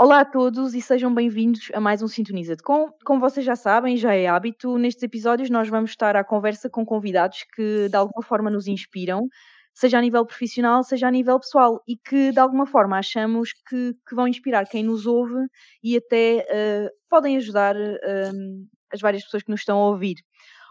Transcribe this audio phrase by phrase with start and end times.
[0.00, 2.88] Olá a todos e sejam bem-vindos a mais um Sintoniza de Com.
[3.04, 6.86] Como vocês já sabem, já é hábito, nestes episódios nós vamos estar à conversa com
[6.86, 9.26] convidados que de alguma forma nos inspiram,
[9.74, 13.92] seja a nível profissional, seja a nível pessoal, e que de alguma forma achamos que,
[14.08, 15.48] que vão inspirar quem nos ouve
[15.82, 20.14] e até uh, podem ajudar uh, as várias pessoas que nos estão a ouvir.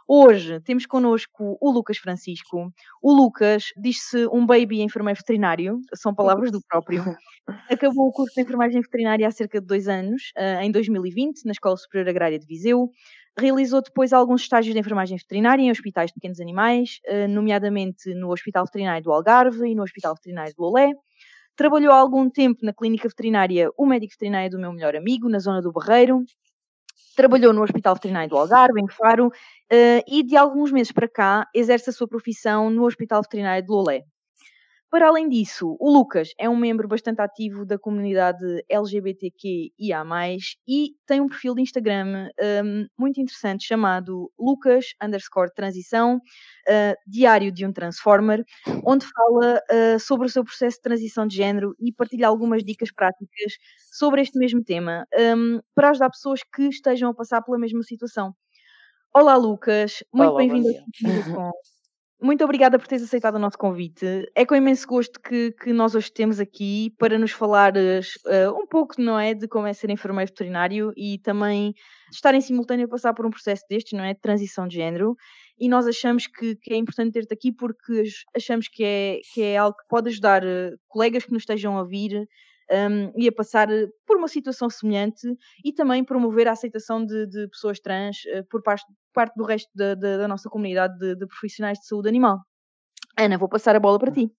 [0.08, 2.72] Hoje temos connosco o Lucas Francisco.
[3.02, 7.04] O Lucas diz-se um baby enfermeiro veterinário, são palavras do próprio.
[7.70, 11.54] Acabou o curso de enfermagem veterinária há cerca de dois anos, eh, em 2020, na
[11.54, 12.92] Escola Superior Agrária de Viseu.
[13.40, 18.32] Realizou depois alguns estágios de enfermagem veterinária em hospitais de pequenos animais, eh, nomeadamente no
[18.32, 20.92] Hospital Veterinário do Algarve e no Hospital Veterinário do Lolé.
[21.56, 25.40] Trabalhou há algum tempo na clínica veterinária O Médico Veterinário do Meu Melhor Amigo, na
[25.40, 26.24] zona do Barreiro,
[27.16, 31.48] trabalhou no Hospital Veterinário do Algarve, em Faro, uh, e de alguns meses para cá
[31.56, 34.04] exerce a sua profissão no Hospital Veterinário de Lolé.
[34.90, 40.06] Para além disso, o Lucas é um membro bastante ativo da comunidade LGBTQIA+,
[40.66, 42.30] e tem um perfil de Instagram
[42.64, 48.46] um, muito interessante chamado Lucas underscore transição, uh, diário de um transformer,
[48.86, 52.90] onde fala uh, sobre o seu processo de transição de género e partilha algumas dicas
[52.90, 53.58] práticas
[53.92, 58.34] sobre este mesmo tema, um, para ajudar pessoas que estejam a passar pela mesma situação.
[59.14, 60.70] Olá Lucas, muito bem-vindo
[61.38, 61.52] ao
[62.20, 64.06] muito obrigada por teres aceitado o nosso convite.
[64.34, 68.66] É com imenso gosto que, que nós hoje temos aqui para nos falares uh, um
[68.66, 71.76] pouco, não é, de como é ser enfermeiro veterinário e também
[72.12, 75.16] estar em simultâneo a passar por um processo destes, não é, de transição de género.
[75.60, 78.04] E nós achamos que, que é importante ter-te aqui porque
[78.36, 81.82] achamos que é, que é algo que pode ajudar uh, colegas que nos estejam a
[81.82, 82.28] ouvir
[82.72, 85.28] um, e a passar eh, por uma situação semelhante
[85.64, 89.70] e também promover a aceitação de, de pessoas trans uh, por parte, parte do resto
[89.74, 92.40] da, da, da nossa comunidade de, de, profissionais de saúde animal.
[93.18, 94.30] Ana, vou passar a bola para ti.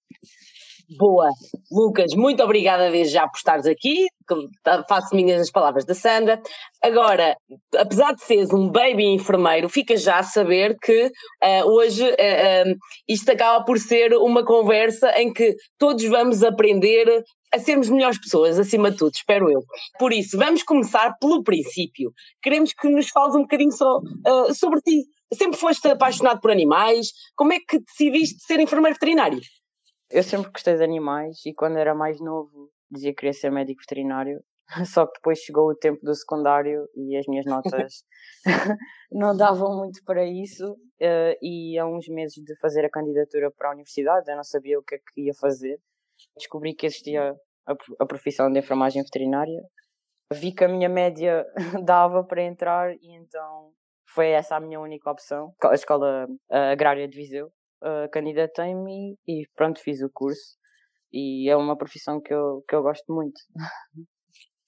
[0.97, 1.29] Boa.
[1.71, 4.07] Lucas, muito obrigada desde já por estares aqui.
[4.89, 6.41] Faço minhas as palavras da Sandra.
[6.83, 7.37] Agora,
[7.77, 12.75] apesar de seres um baby enfermeiro, fica já a saber que uh, hoje uh, uh,
[13.07, 17.23] isto acaba por ser uma conversa em que todos vamos aprender
[17.53, 19.63] a sermos melhores pessoas, acima de tudo, espero eu.
[19.99, 22.13] Por isso, vamos começar pelo princípio.
[22.43, 25.05] Queremos que nos fales um bocadinho só uh, sobre ti.
[25.33, 27.09] Sempre foste apaixonado por animais?
[27.37, 29.41] Como é que decidiste ser enfermeiro veterinário?
[30.11, 33.81] Eu sempre gostei de animais e quando era mais novo dizia que queria ser médico
[33.81, 34.41] veterinário.
[34.87, 38.05] Só que depois chegou o tempo do secundário e as minhas notas
[39.11, 40.73] não davam muito para isso.
[41.01, 44.79] Uh, e há uns meses de fazer a candidatura para a universidade, eu não sabia
[44.79, 45.79] o que é que ia fazer
[46.37, 47.35] descobri que existia
[47.67, 49.61] a, profissão de enfermagem veterinária.
[50.33, 51.45] Vi que a minha média
[51.85, 53.73] dava para entrar e então
[54.15, 55.53] foi essa a minha única opção.
[55.65, 57.51] A escola agrária de Viseu.
[57.81, 60.57] Uh, candidatei-me e pronto, fiz o curso.
[61.13, 63.41] E é uma profissão que eu, que eu gosto muito.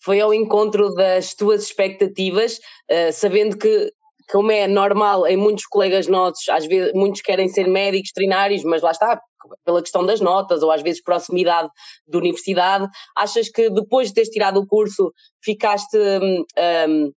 [0.02, 2.58] Foi ao encontro das tuas expectativas,
[2.90, 3.92] uh, sabendo que
[4.30, 8.80] como é normal em muitos colegas nossos, às vezes muitos querem ser médicos, veterinários, mas
[8.80, 9.20] lá está,
[9.64, 11.68] pela questão das notas ou às vezes proximidade
[12.06, 15.12] da universidade, achas que depois de teres tirado o curso
[15.42, 16.44] ficaste um,
[16.88, 17.12] um,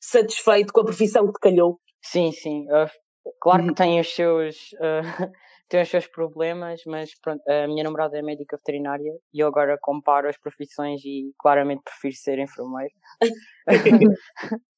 [0.00, 1.78] satisfeito com a profissão que te calhou?
[2.02, 2.66] Sim, sim.
[2.70, 2.90] Uh,
[3.40, 3.74] claro que uhum.
[3.74, 4.56] tem os seus.
[4.80, 5.32] Uh,
[5.66, 9.78] tem os seus problemas, mas pronto, a minha namorada é médica veterinária e eu agora
[9.80, 12.94] comparo as profissões e claramente prefiro ser enfermeiro.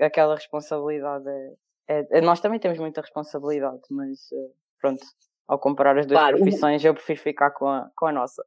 [0.00, 1.28] Aquela responsabilidade
[1.90, 5.02] é, é, Nós também temos muita responsabilidade, mas uh, pronto,
[5.50, 6.36] ao comparar as duas claro.
[6.36, 8.44] profissões, eu prefiro ficar com a, com a nossa.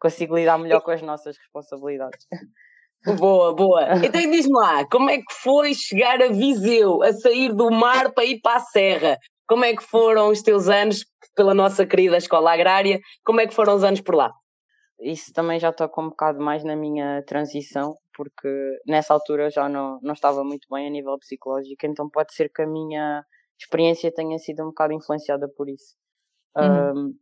[0.00, 2.26] Consigo lidar melhor com as nossas responsabilidades.
[3.20, 3.82] Boa, boa.
[4.04, 8.24] Então diz-me lá, como é que foi chegar a Viseu, a sair do mar para
[8.24, 9.16] ir para a serra?
[9.46, 11.04] Como é que foram os teus anos
[11.36, 12.98] pela nossa querida escola agrária?
[13.24, 14.32] Como é que foram os anos por lá?
[14.98, 18.48] Isso também já toca um bocado mais na minha transição, porque
[18.88, 22.62] nessa altura já não, não estava muito bem a nível psicológico, então pode ser que
[22.62, 23.22] a minha
[23.60, 25.94] experiência tenha sido um bocado influenciada por isso.
[26.56, 27.08] Uhum.
[27.10, 27.18] Um,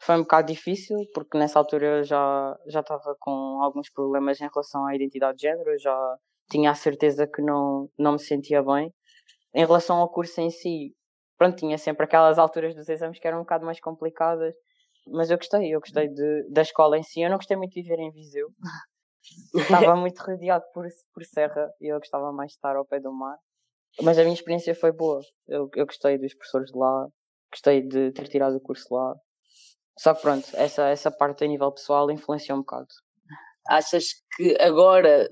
[0.00, 4.48] foi um bocado difícil, porque nessa altura eu já, já estava com alguns problemas em
[4.52, 6.16] relação à identidade de género, eu já
[6.50, 8.92] tinha a certeza que não, não me sentia bem.
[9.54, 10.94] Em relação ao curso em si,
[11.38, 14.54] pronto, tinha sempre aquelas alturas dos exames que eram um bocado mais complicadas,
[15.06, 17.20] mas eu gostei, eu gostei de, da escola em si.
[17.20, 18.48] Eu não gostei muito de viver em Viseu,
[19.54, 23.12] estava muito rodeado por, por serra e eu gostava mais de estar ao pé do
[23.12, 23.38] mar.
[24.02, 27.06] Mas a minha experiência foi boa, eu, eu gostei dos professores de lá,
[27.54, 29.14] gostei de ter tirado o curso lá.
[29.96, 32.88] Só que pronto, essa, essa parte a nível pessoal influenciou um bocado.
[33.68, 34.06] Achas
[34.36, 35.28] que agora,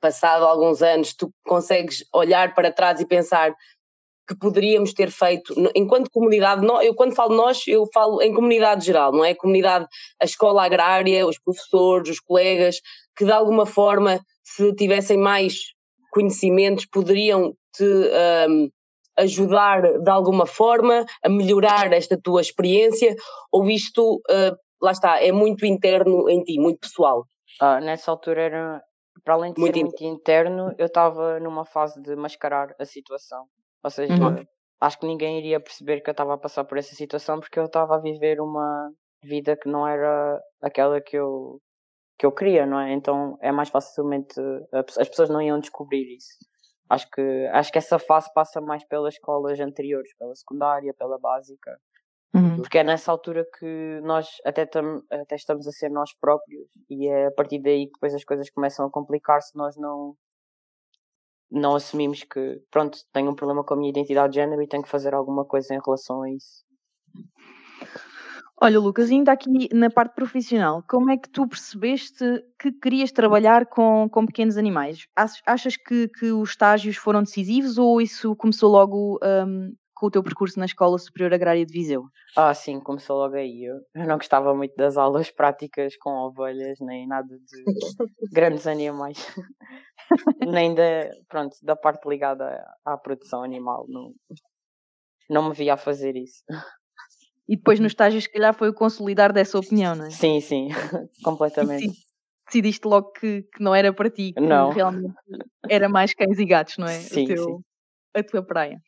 [0.00, 3.54] passado alguns anos, tu consegues olhar para trás e pensar
[4.28, 9.10] que poderíamos ter feito enquanto comunidade, eu quando falo nós, eu falo em comunidade geral,
[9.10, 9.34] não é?
[9.34, 9.86] Comunidade,
[10.20, 12.76] a escola agrária, os professores, os colegas,
[13.16, 15.54] que de alguma forma, se tivessem mais
[16.12, 17.84] conhecimentos, poderiam te
[18.48, 18.70] um,
[19.18, 23.14] ajudar de alguma forma a melhorar esta tua experiência,
[23.50, 27.24] ou isto, uh, lá está, é muito interno em ti, muito pessoal?
[27.60, 28.82] Ah, nessa altura era,
[29.24, 33.44] para além de muito ser muito interno, eu estava numa fase de mascarar a situação.
[33.84, 34.44] Ou seja, uhum.
[34.80, 37.66] acho que ninguém iria perceber que eu estava a passar por essa situação porque eu
[37.66, 38.90] estava a viver uma
[39.22, 41.60] vida que não era aquela que eu
[42.18, 42.92] que eu queria, não é?
[42.92, 44.40] Então é mais facilmente
[44.96, 46.36] as pessoas não iam descobrir isso.
[46.92, 51.80] Acho que acho que essa fase passa mais pelas escolas anteriores, pela secundária, pela básica.
[52.34, 52.56] Uhum.
[52.56, 57.08] Porque é nessa altura que nós até, tam, até estamos a ser nós próprios e
[57.08, 60.14] é a partir daí que depois as coisas começam a complicar se nós não
[61.50, 64.82] não assumimos que, pronto, tenho um problema com a minha identidade de género e tenho
[64.82, 66.62] que fazer alguma coisa em relação a isso.
[68.64, 72.24] Olha, Lucas, ainda aqui na parte profissional, como é que tu percebeste
[72.56, 75.08] que querias trabalhar com, com pequenos animais?
[75.44, 80.22] Achas que, que os estágios foram decisivos ou isso começou logo um, com o teu
[80.22, 82.04] percurso na Escola Superior Agrária de Viseu?
[82.36, 83.64] Ah, sim, começou logo aí.
[83.64, 87.64] Eu, não gostava muito das aulas práticas com ovelhas, nem nada de
[88.32, 89.18] grandes animais.
[90.40, 93.86] nem da, pronto, da parte ligada à produção animal.
[93.88, 94.14] Não,
[95.28, 96.44] não me via a fazer isso.
[97.48, 100.10] E depois no estágio, se calhar, foi o consolidar dessa opinião, não é?
[100.10, 100.68] Sim, sim,
[101.22, 101.86] completamente.
[101.86, 101.92] E
[102.46, 104.70] decidiste logo que, que não era para ti, que não.
[104.70, 105.14] realmente
[105.68, 106.98] era mais cães e gatos, não é?
[107.00, 107.58] Sim, teu, sim.
[108.14, 108.80] A tua praia.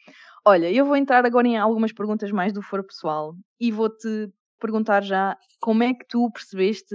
[0.44, 4.30] Olha, eu vou entrar agora em algumas perguntas mais do foro pessoal e vou-te
[4.60, 6.94] perguntar já como é que tu percebeste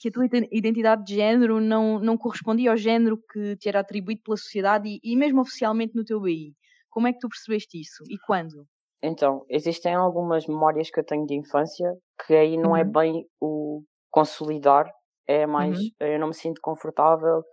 [0.00, 4.22] que a tua identidade de género não, não correspondia ao género que te era atribuído
[4.22, 6.54] pela sociedade e, e mesmo oficialmente no teu BI.
[6.88, 8.64] Como é que tu percebeste isso e quando?
[9.02, 11.96] Então, existem algumas memórias que eu tenho de infância
[12.26, 12.88] que aí não é uhum.
[12.88, 14.90] é bem o consolidar,
[15.26, 15.90] é mais uhum.
[16.00, 17.44] eu não me sinto confortável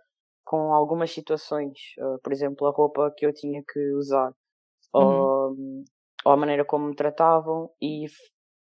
[0.44, 4.32] com algumas situações, uh, por exemplo, a roupa que eu tinha que usar
[4.92, 5.84] ou, uhum.
[6.24, 8.06] ou a maneira como me tratavam e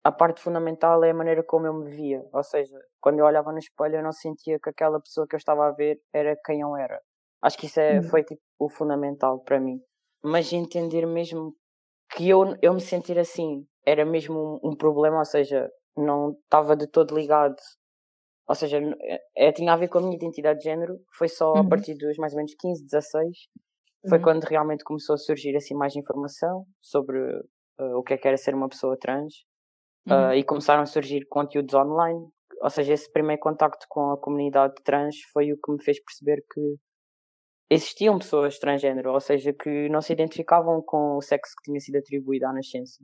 [0.04, 3.52] a parte fundamental é a maneira como eu me via, ou seja, quando eu olhava
[3.52, 6.62] no espelho eu não sentia que aquela pessoa que eu estava a ver era quem
[6.62, 7.00] eu era.
[7.44, 8.04] Acho que isso é, uhum.
[8.04, 9.82] foi tipo, o fundamental para mim.
[10.24, 11.56] Mas entender mesmo
[12.16, 16.76] que eu, eu me sentir assim era mesmo um, um problema, ou seja, não estava
[16.76, 17.56] de todo ligado.
[18.48, 18.80] Ou seja,
[19.36, 21.60] é, tinha a ver com a minha identidade de género, foi só uhum.
[21.60, 23.38] a partir dos mais ou menos 15, 16,
[24.10, 24.24] foi uhum.
[24.24, 28.38] quando realmente começou a surgir assim mais informação sobre uh, o que é que era
[28.38, 29.34] ser uma pessoa trans
[30.08, 30.30] uhum.
[30.30, 32.28] uh, e começaram a surgir conteúdos online.
[32.62, 36.44] Ou seja, esse primeiro contacto com a comunidade trans foi o que me fez perceber
[36.52, 36.76] que
[37.72, 41.96] existiam pessoas transgênero, ou seja, que não se identificavam com o sexo que tinha sido
[41.96, 43.02] atribuído à nascença.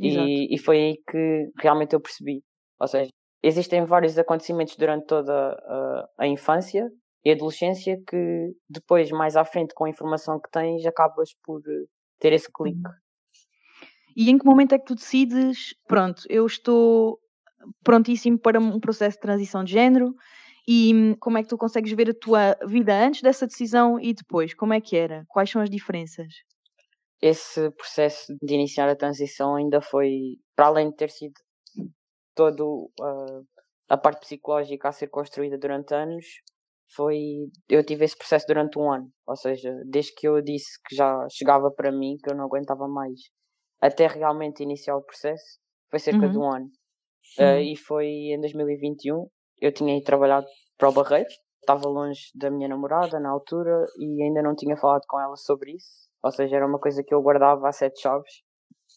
[0.00, 2.42] E, e, foi aí que realmente eu percebi.
[2.80, 3.10] Ou seja,
[3.42, 6.88] existem vários acontecimentos durante toda a, a infância
[7.24, 11.84] e adolescência que depois, mais à frente, com a informação que tens, acabas por eh,
[12.20, 12.78] ter esse clique.
[12.78, 12.94] Uhum.
[14.16, 17.18] E em que momento é que tu decides, pronto, eu estou
[17.84, 20.14] prontíssimo para um processo de transição de género
[20.70, 24.12] e hum, como é que tu consegues ver a tua vida antes dessa decisão e
[24.12, 24.52] depois?
[24.52, 25.24] Como é que era?
[25.26, 26.26] Quais são as diferenças?
[27.22, 31.32] Esse processo de iniciar a transição ainda foi, para além de ter sido
[32.34, 33.46] todo uh,
[33.88, 36.26] a parte psicológica a ser construída durante anos,
[36.94, 40.94] foi eu tive esse processo durante um ano, ou seja, desde que eu disse que
[40.94, 43.18] já chegava para mim, que eu não aguentava mais,
[43.80, 45.58] até realmente iniciar o processo,
[45.90, 46.30] foi cerca uhum.
[46.30, 46.66] de um ano.
[47.38, 49.26] Uh, e foi em 2021,
[49.60, 50.44] eu tinha ido trabalhar
[50.76, 51.28] para o Barreiro,
[51.60, 55.72] estava longe da minha namorada na altura e ainda não tinha falado com ela sobre
[55.72, 58.42] isso, ou seja, era uma coisa que eu guardava a sete chaves.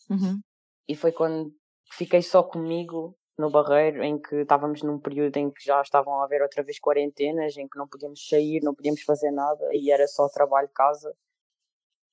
[0.10, 0.40] Uhum.
[0.88, 1.52] E foi quando
[1.92, 6.26] fiquei só comigo no Barreiro, em que estávamos num período em que já estavam a
[6.26, 10.08] haver outra vez quarentenas, em que não podíamos sair, não podíamos fazer nada e era
[10.08, 11.10] só trabalho, casa.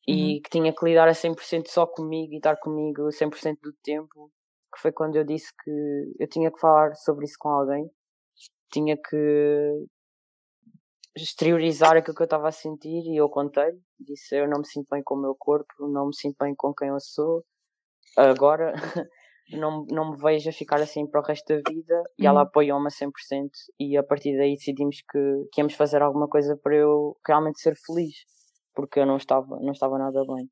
[0.08, 0.14] Uhum.
[0.14, 4.32] E que tinha que lidar a 100% só comigo e estar comigo 100% do tempo,
[4.74, 7.90] que foi quando eu disse que eu tinha que falar sobre isso com alguém,
[8.70, 9.86] tinha que
[11.16, 14.86] exteriorizar aquilo que eu estava a sentir e eu contei disse eu não me sinto
[14.90, 17.44] bem com o meu corpo, não me sinto bem com quem eu sou,
[18.16, 18.72] agora
[19.50, 22.46] não, não me vejo a ficar assim para o resto da vida e ela uhum.
[22.46, 23.48] apoiou-me a 100%
[23.80, 27.74] e a partir daí decidimos que, que íamos fazer alguma coisa para eu realmente ser
[27.76, 28.14] feliz
[28.74, 30.48] porque eu não estava, não estava nada bem.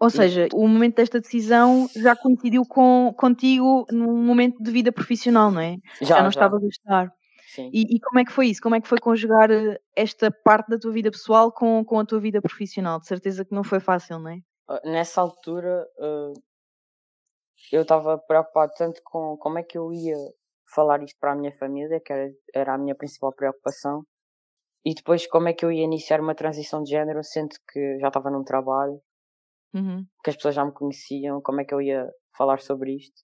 [0.00, 0.48] Ou seja, e...
[0.52, 5.76] o momento desta decisão já coincidiu com, contigo num momento de vida profissional, não é?
[6.00, 6.28] Já, já não já.
[6.40, 7.12] estavas a estar.
[7.54, 7.70] Sim.
[7.72, 8.60] E, e, como é que foi isso?
[8.60, 12.04] Como é que foi conjugar eh, esta parte da tua vida pessoal com, com a
[12.04, 13.00] tua vida profissional?
[13.00, 14.38] De certeza que não foi fácil, não é?
[14.68, 16.34] Ah, nessa altura, uh,
[17.72, 20.14] eu estava preocupado tanto com como é que eu ia
[20.74, 24.02] falar isto para a minha família, que era, era a minha principal preocupação,
[24.84, 28.08] e depois como é que eu ia iniciar uma transição de género, sendo que já
[28.08, 29.00] estava num trabalho,
[29.72, 30.04] uhum.
[30.22, 33.22] que as pessoas já me conheciam, como é que eu ia falar sobre isto.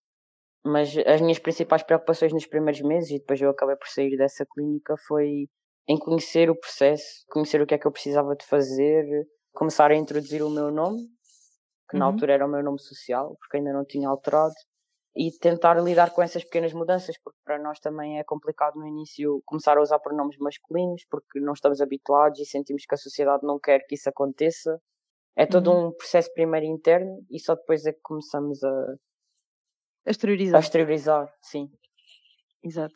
[0.65, 4.47] Mas as minhas principais preocupações nos primeiros meses, e depois eu acabei por sair dessa
[4.47, 5.47] clínica, foi
[5.87, 9.05] em conhecer o processo, conhecer o que é que eu precisava de fazer,
[9.53, 11.03] começar a introduzir o meu nome,
[11.91, 12.01] que uhum.
[12.01, 14.55] na altura era o meu nome social, porque ainda não tinha alterado,
[15.17, 19.41] e tentar lidar com essas pequenas mudanças, porque para nós também é complicado no início
[19.45, 23.61] começar a usar pronomes masculinos, porque não estamos habituados e sentimos que a sociedade não
[23.61, 24.81] quer que isso aconteça.
[25.37, 25.89] É todo uhum.
[25.89, 28.95] um processo primeiro interno e só depois é que começamos a,
[30.07, 30.57] a exteriorizar.
[30.57, 31.71] A exteriorizar, sim.
[32.63, 32.95] Exato.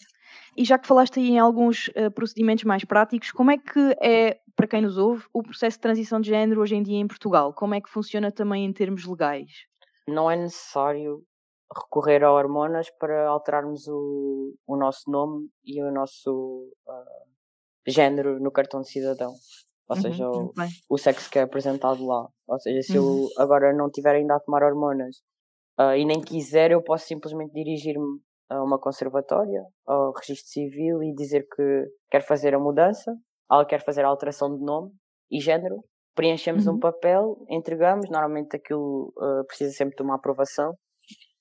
[0.56, 4.40] E já que falaste aí em alguns uh, procedimentos mais práticos, como é que é,
[4.56, 7.52] para quem nos ouve, o processo de transição de género hoje em dia em Portugal?
[7.52, 9.50] Como é que funciona também em termos legais?
[10.06, 11.22] Não é necessário
[11.74, 18.50] recorrer a hormonas para alterarmos o, o nosso nome e o nosso uh, género no
[18.50, 19.34] cartão de cidadão.
[19.88, 20.52] Ou uhum, seja, o,
[20.88, 22.26] o, sexo que é apresentado lá.
[22.46, 23.28] Ou seja, se uhum.
[23.36, 25.22] eu agora não tiver ainda a tomar hormonas
[25.78, 28.20] uh, e nem quiser, eu posso simplesmente dirigir-me
[28.50, 33.14] a uma conservatória, ao registro civil e dizer que quer fazer a mudança,
[33.68, 34.90] quer fazer a alteração de nome
[35.30, 35.76] e género.
[36.14, 36.74] Preenchemos uhum.
[36.74, 40.72] um papel, entregamos, normalmente aquilo uh, precisa sempre de uma aprovação.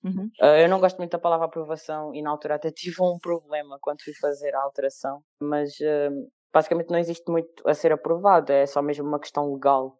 [0.04, 0.30] Uhum.
[0.40, 3.78] Uh, eu não gosto muito da palavra aprovação e na altura até tive um problema
[3.82, 8.66] quando fui fazer a alteração, mas uh, basicamente não existe muito a ser aprovado, é
[8.66, 9.98] só mesmo uma questão legal.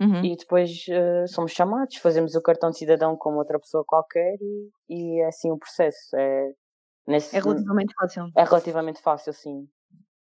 [0.00, 0.24] Uhum.
[0.24, 4.70] E depois uh, somos chamados, fazemos o cartão de cidadão como outra pessoa qualquer e,
[4.90, 6.14] e é assim o processo.
[6.14, 6.52] É,
[7.06, 8.30] nesse, é relativamente fácil.
[8.36, 9.66] É relativamente fácil, sim.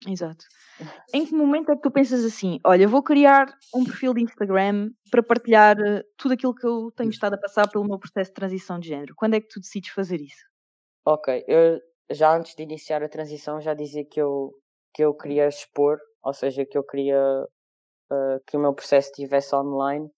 [0.07, 0.45] Exato.
[1.13, 4.89] Em que momento é que tu pensas assim: olha, vou criar um perfil de Instagram
[5.09, 8.35] para partilhar eh, tudo aquilo que eu tenho estado a passar pelo meu processo de
[8.35, 9.13] transição de género?
[9.15, 10.43] Quando é que tu decides fazer isso?
[11.05, 11.79] Ok, eu
[12.11, 14.53] já antes de iniciar a transição já dizia que eu,
[14.93, 17.45] que eu queria expor, ou seja, que eu queria
[18.11, 20.09] uh, que o meu processo estivesse online,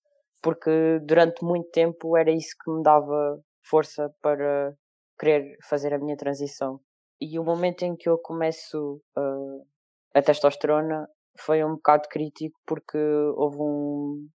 [0.42, 4.74] porque durante muito tempo era isso que me dava força para
[5.20, 6.80] querer fazer a minha transição.
[7.20, 9.66] E o momento em que eu começo uh,
[10.14, 11.08] a testosterona
[11.40, 12.98] foi um bocado crítico porque
[13.36, 14.30] houve um,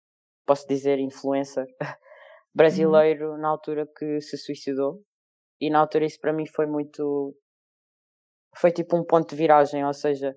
[0.46, 1.66] posso dizer, influencer
[2.54, 3.38] brasileiro uhum.
[3.38, 5.02] na altura que se suicidou.
[5.60, 7.34] E na altura isso para mim foi muito.
[8.56, 10.34] Foi tipo um ponto de viragem, ou seja,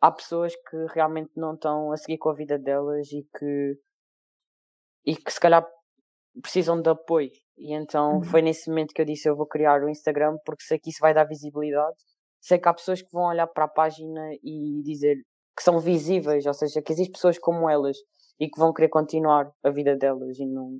[0.00, 3.78] há pessoas que realmente não estão a seguir com a vida delas e que,
[5.06, 5.66] e que se calhar
[6.40, 7.30] precisam de apoio.
[7.56, 8.22] E então uhum.
[8.22, 11.00] foi nesse momento que eu disse: eu vou criar o Instagram porque sei que isso
[11.00, 11.96] vai dar visibilidade.
[12.40, 15.16] Sei que há pessoas que vão olhar para a página e dizer
[15.56, 17.96] que são visíveis, ou seja, que existem pessoas como elas
[18.38, 20.78] e que vão querer continuar a vida delas e não,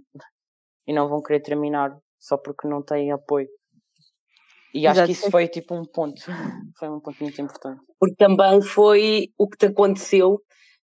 [0.87, 3.49] e não vão querer terminar só porque não têm apoio.
[4.75, 5.07] E acho Exato.
[5.07, 6.21] que isso foi tipo um ponto,
[6.79, 7.81] foi um ponto muito importante.
[7.99, 10.41] Porque também foi o que te aconteceu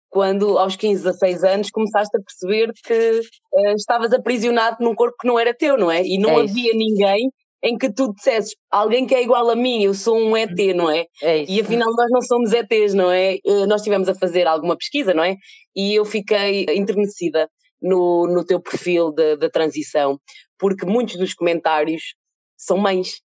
[0.10, 3.20] quando aos 15, 16 anos começaste a perceber que
[3.54, 6.02] uh, estavas aprisionado num corpo que não era teu, não é?
[6.04, 7.30] E não é havia ninguém
[7.64, 10.90] em que tu dissesses alguém que é igual a mim, eu sou um ET, não
[10.90, 11.06] é?
[11.22, 11.52] é isso.
[11.52, 13.38] E afinal nós não somos ETs, não é?
[13.46, 15.36] Uh, nós estivemos a fazer alguma pesquisa, não é?
[15.76, 17.50] E eu fiquei enternecida
[17.82, 20.20] no, no teu perfil da transição,
[20.58, 22.02] porque muitos dos comentários
[22.58, 23.22] são mães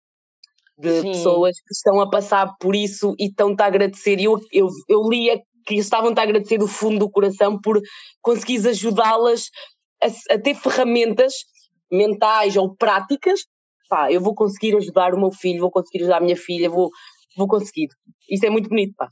[0.77, 1.11] de Sim.
[1.11, 4.19] pessoas que estão a passar por isso e estão-te a agradecer.
[4.19, 7.79] E eu, eu, eu lia que estavam-te a agradecer do fundo do coração por
[8.21, 9.49] conseguires ajudá-las
[10.01, 11.33] a, a, ter ferramentas
[11.91, 13.41] mentais ou práticas.
[13.89, 16.89] Pá, eu vou conseguir ajudar o meu filho, vou conseguir ajudar a minha filha, vou,
[17.37, 17.87] vou conseguir.
[18.29, 19.09] Isso é muito bonito, pá.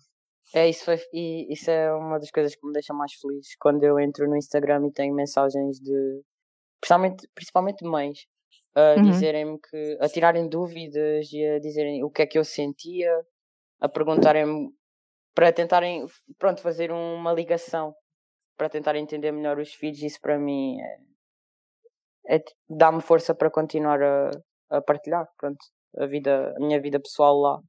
[0.53, 3.83] É, isso, foi, e isso é uma das coisas que me deixa mais feliz quando
[3.83, 6.23] eu entro no Instagram e tenho mensagens de
[6.81, 8.25] principalmente, principalmente mães
[8.79, 9.03] a uhum.
[9.03, 13.11] dizerem-me que, a tirarem dúvidas e a dizerem o que é que eu sentia,
[13.79, 14.69] a perguntarem-me
[15.35, 16.05] para tentarem,
[16.37, 17.93] pronto, fazer uma ligação
[18.57, 20.01] para tentar entender melhor os filhos.
[20.01, 20.77] Isso para mim
[22.27, 24.31] é, é dá-me força para continuar a,
[24.69, 25.59] a partilhar, pronto,
[25.97, 27.59] a vida, a minha vida pessoal lá.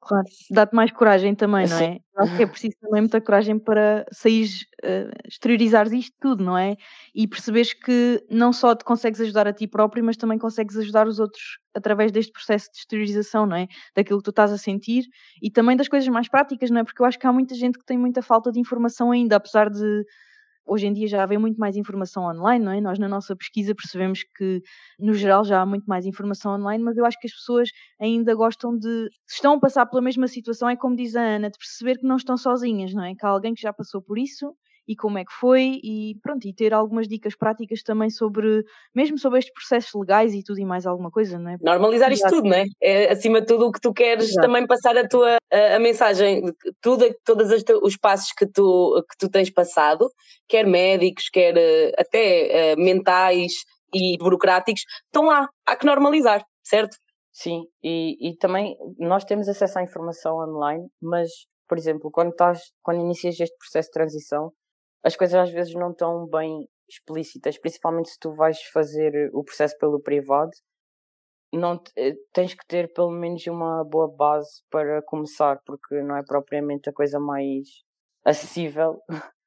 [0.00, 1.98] Claro, dá-te mais coragem também, não é?
[2.16, 4.48] Acho que é preciso também muita coragem para sair,
[4.84, 6.76] uh, exteriorizares isto tudo, não é?
[7.14, 11.06] E perceberes que não só te consegues ajudar a ti próprio, mas também consegues ajudar
[11.06, 13.66] os outros através deste processo de exteriorização, não é?
[13.94, 15.04] Daquilo que tu estás a sentir
[15.42, 16.84] e também das coisas mais práticas, não é?
[16.84, 19.68] Porque eu acho que há muita gente que tem muita falta de informação ainda, apesar
[19.70, 20.04] de
[20.70, 22.80] hoje em dia já há muito mais informação online, não é?
[22.80, 24.62] Nós na nossa pesquisa percebemos que,
[24.98, 28.34] no geral, já há muito mais informação online, mas eu acho que as pessoas ainda
[28.34, 31.58] gostam de, se estão a passar pela mesma situação, é como diz a Ana, de
[31.58, 33.14] perceber que não estão sozinhas, não é?
[33.14, 34.54] Que há alguém que já passou por isso
[34.90, 39.16] e como é que foi e pronto, e ter algumas dicas práticas também sobre, mesmo
[39.16, 41.56] sobre estes processos legais e tudo e mais alguma coisa, não é?
[41.62, 42.64] Normalizar isto tudo, não é?
[42.82, 43.12] é?
[43.12, 44.48] Acima de tudo o que tu queres Exato.
[44.48, 46.42] também passar a tua a, a mensagem,
[46.82, 47.48] tudo, todos
[47.82, 50.10] os passos que tu, que tu tens passado,
[50.48, 53.52] quer médicos, quer eh, até uh, mentais
[53.94, 56.96] e burocráticos, estão lá, há que normalizar, certo?
[57.32, 61.30] Sim, e, e também nós temos acesso à informação online, mas,
[61.68, 64.52] por exemplo, quando, estás, quando inicias este processo de transição,
[65.04, 69.76] as coisas às vezes não estão bem explícitas, principalmente se tu vais fazer o processo
[69.78, 70.50] pelo privado,
[71.52, 76.22] não eh, tens que ter pelo menos uma boa base para começar, porque não é
[76.24, 77.66] propriamente a coisa mais
[78.24, 79.00] acessível.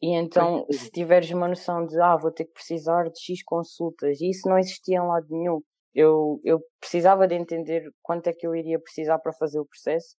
[0.00, 4.20] E então, se tiveres uma noção de ah, vou ter que precisar de X consultas,
[4.20, 5.60] e isso não existia em lado nenhum,
[5.92, 10.14] eu, eu precisava de entender quanto é que eu iria precisar para fazer o processo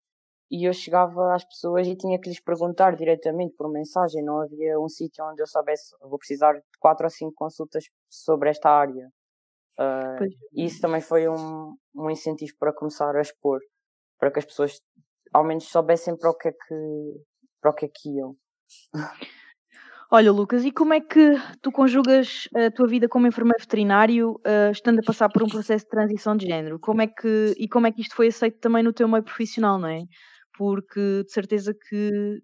[0.49, 4.23] e eu chegava às pessoas e tinha que lhes perguntar diretamente por mensagem.
[4.23, 8.49] Não havia um sítio onde eu soubesse, vou precisar de quatro ou cinco consultas sobre
[8.49, 9.09] esta área.
[9.79, 13.59] Uh, isso também foi um, um incentivo para começar a expor,
[14.19, 14.81] para que as pessoas
[15.33, 17.23] ao menos soubessem para o que é que,
[17.61, 18.35] para o que, é que iam.
[20.11, 24.71] Olha, Lucas, e como é que tu conjugas a tua vida como enfermeiro veterinário, uh,
[24.71, 26.79] estando a passar por um processo de transição de género?
[26.79, 29.77] Como é que, e como é que isto foi aceito também no teu meio profissional,
[29.77, 30.01] não é?
[30.59, 32.41] Porque de certeza que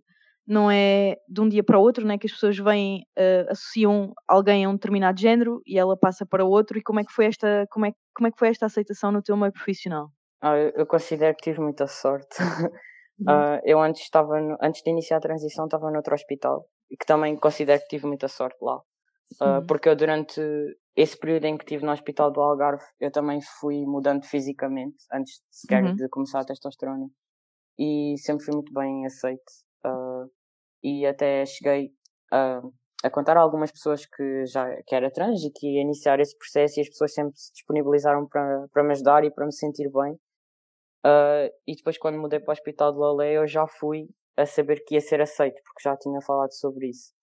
[0.47, 4.13] não é de um dia para o outro, né, que as pessoas vêm, uh, associam
[4.25, 6.77] alguém a um determinado género e ela passa para outro.
[6.77, 9.21] E como é que foi esta, como é, como é que foi esta aceitação no
[9.21, 10.07] teu meio profissional?
[10.41, 12.37] Ah, eu considero que tive muita sorte.
[13.21, 17.05] Uh, eu antes estava, no, antes de iniciar a transição, estava noutro hospital e que
[17.05, 18.75] também considero que tive muita sorte lá.
[19.41, 20.41] Uh, porque eu durante
[20.97, 25.41] esse período em que estive no hospital do Algarve, eu também fui mudando fisicamente, antes
[25.49, 25.95] sequer uhum.
[25.95, 27.07] de começar a testosterona.
[27.77, 29.51] E sempre fui muito bem aceito.
[29.85, 30.29] Uh,
[30.83, 31.91] e até cheguei
[32.31, 32.61] a,
[33.03, 36.37] a contar a algumas pessoas que já que era trans e que ia iniciar esse
[36.37, 39.89] processo e as pessoas sempre se disponibilizaram para, para me ajudar e para me sentir
[39.91, 40.13] bem.
[41.05, 44.83] Uh, e depois quando mudei para o hospital de Lolé eu já fui a saber
[44.85, 47.13] que ia ser aceito, porque já tinha falado sobre isso.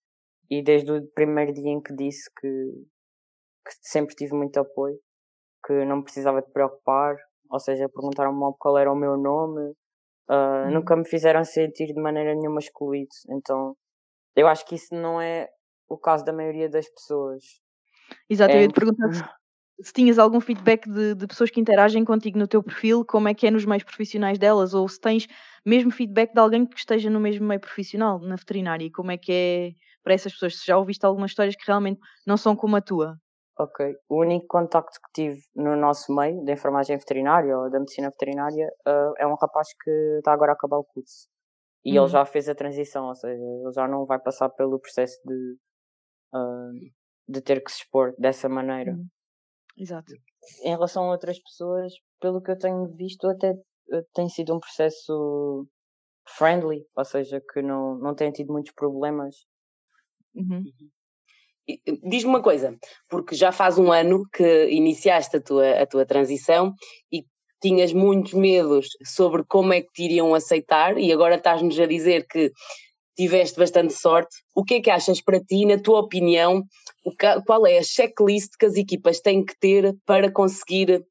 [0.51, 4.99] E desde o primeiro dia em que disse que, que sempre tive muito apoio,
[5.67, 7.17] que não precisava de preocupar,
[7.51, 9.75] ou seja, perguntaram-me qual era o meu nome,
[10.33, 13.11] uh, nunca me fizeram sentir de maneira nenhuma excluído.
[13.31, 13.77] Então,
[14.35, 15.49] eu acho que isso não é
[15.89, 17.45] o caso da maioria das pessoas.
[18.29, 18.59] Exato, é...
[18.59, 19.23] eu ia te perguntar se,
[19.89, 23.35] se tinhas algum feedback de, de, pessoas que interagem contigo no teu perfil, como é
[23.35, 25.27] que é nos meios profissionais delas, ou se tens
[25.65, 29.19] mesmo feedback de alguém que esteja no mesmo meio profissional, na veterinária, e como é
[29.19, 29.71] que é
[30.03, 33.17] para essas pessoas, se já ouviste algumas histórias que realmente não são como a tua.
[33.63, 33.95] Ok.
[34.09, 38.67] O único contacto que tive no nosso meio, da enfermagem veterinária ou da medicina veterinária,
[38.87, 41.29] uh, é um rapaz que está agora a acabar o curso.
[41.85, 42.05] E uhum.
[42.05, 45.57] ele já fez a transição, ou seja, ele já não vai passar pelo processo de,
[46.35, 46.73] uh,
[47.29, 48.93] de ter que se expor dessa maneira.
[48.93, 49.07] Uhum.
[49.77, 50.13] Exato.
[50.65, 53.55] Em relação a outras pessoas, pelo que eu tenho visto, até
[53.93, 55.67] eh, tem sido um processo
[56.37, 59.35] friendly, ou seja, que não, não tem tido muitos problemas.
[60.35, 60.65] Uhum.
[62.03, 62.77] Diz-me uma coisa,
[63.09, 66.75] porque já faz um ano que iniciaste a tua, a tua transição
[67.11, 67.25] e
[67.63, 72.27] tinhas muitos medos sobre como é que te iriam aceitar e agora estás-nos a dizer
[72.27, 72.51] que
[73.17, 74.35] tiveste bastante sorte.
[74.55, 76.65] O que é que achas para ti, na tua opinião,
[77.47, 81.05] qual é a checklist que as equipas têm que ter para conseguir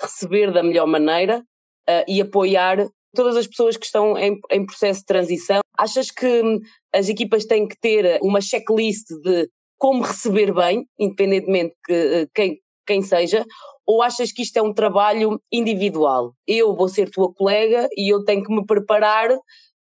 [0.00, 1.40] receber da melhor maneira
[1.88, 5.60] uh, e apoiar todas as pessoas que estão em, em, processo de transição?
[5.76, 6.60] Achas que hum,
[6.94, 9.48] as equipas têm que ter uma checklist de
[9.82, 13.44] como receber bem, independentemente de uh, quem, quem seja,
[13.84, 16.34] ou achas que isto é um trabalho individual?
[16.46, 19.36] Eu vou ser tua colega e eu tenho que me preparar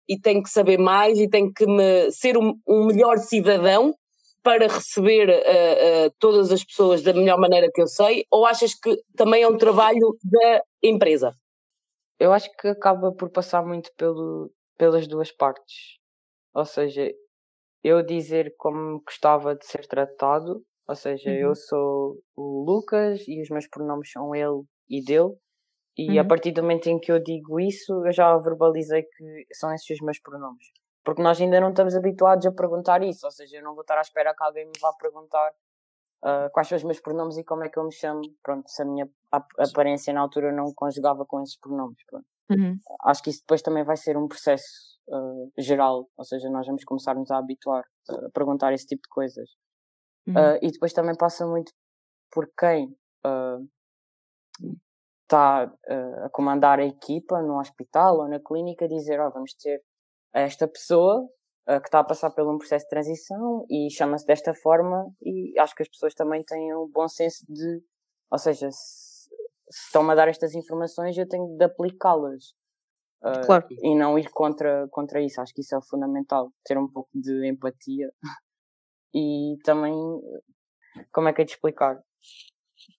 [0.09, 3.95] e tenho que saber mais e tenho que me, ser um, um melhor cidadão
[4.43, 8.73] para receber uh, uh, todas as pessoas da melhor maneira que eu sei, ou achas
[8.73, 11.35] que também é um trabalho da empresa?
[12.19, 15.99] Eu acho que acaba por passar muito pelo, pelas duas partes.
[16.55, 17.13] Ou seja,
[17.83, 21.37] eu dizer como gostava de ser tratado, ou seja, uhum.
[21.37, 25.35] eu sou o Lucas e os meus pronomes são ele e dele,
[25.97, 26.21] e uhum.
[26.21, 29.91] a partir do momento em que eu digo isso, eu já verbalizei que são esses
[29.91, 30.67] os meus pronomes.
[31.05, 33.99] Porque nós ainda não estamos habituados a perguntar isso, ou seja, eu não vou estar
[33.99, 35.53] à espera que alguém me vá perguntar
[36.25, 38.21] uh, quais são os meus pronomes e como é que eu me chamo.
[38.43, 39.09] Pronto, se a minha
[39.59, 41.97] aparência na altura não conjugava com esses pronomes.
[42.51, 42.77] Uhum.
[43.05, 46.85] Acho que isso depois também vai ser um processo uh, geral, ou seja, nós vamos
[46.85, 49.49] começar-nos a habituar uh, a perguntar esse tipo de coisas.
[50.29, 50.35] Uhum.
[50.63, 51.73] e depois também passa muito
[52.31, 52.95] por quem
[55.23, 59.81] está uh, a comandar a equipa no hospital ou na clínica dizer, oh, vamos ter
[60.35, 61.29] esta pessoa
[61.67, 65.75] que está a passar por um processo de transição e chama-se desta forma e acho
[65.75, 67.83] que as pessoas também têm o um bom senso de,
[68.31, 69.29] ou seja, se,
[69.71, 72.55] se estão-me a dar estas informações eu tenho de aplicá-las.
[73.23, 73.67] Uh, claro.
[73.71, 75.41] E não ir contra, contra isso.
[75.41, 76.51] Acho que isso é fundamental.
[76.65, 78.11] Ter um pouco de empatia.
[79.13, 79.93] E também,
[81.13, 81.97] como é que é de explicar?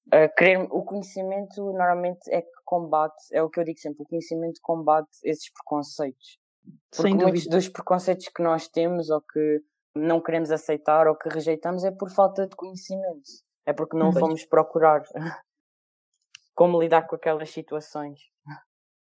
[0.08, 4.06] Uh, querer, o conhecimento normalmente é que combate, é o que eu digo sempre, o
[4.06, 6.38] conhecimento combate esses preconceitos.
[6.64, 7.58] Porque Sem muitos dúvida.
[7.58, 9.62] dos preconceitos que nós temos ou que
[9.96, 13.30] não queremos aceitar ou que rejeitamos é por falta de conhecimento.
[13.66, 15.04] É porque não fomos procurar
[16.56, 18.20] como lidar com aquelas situações.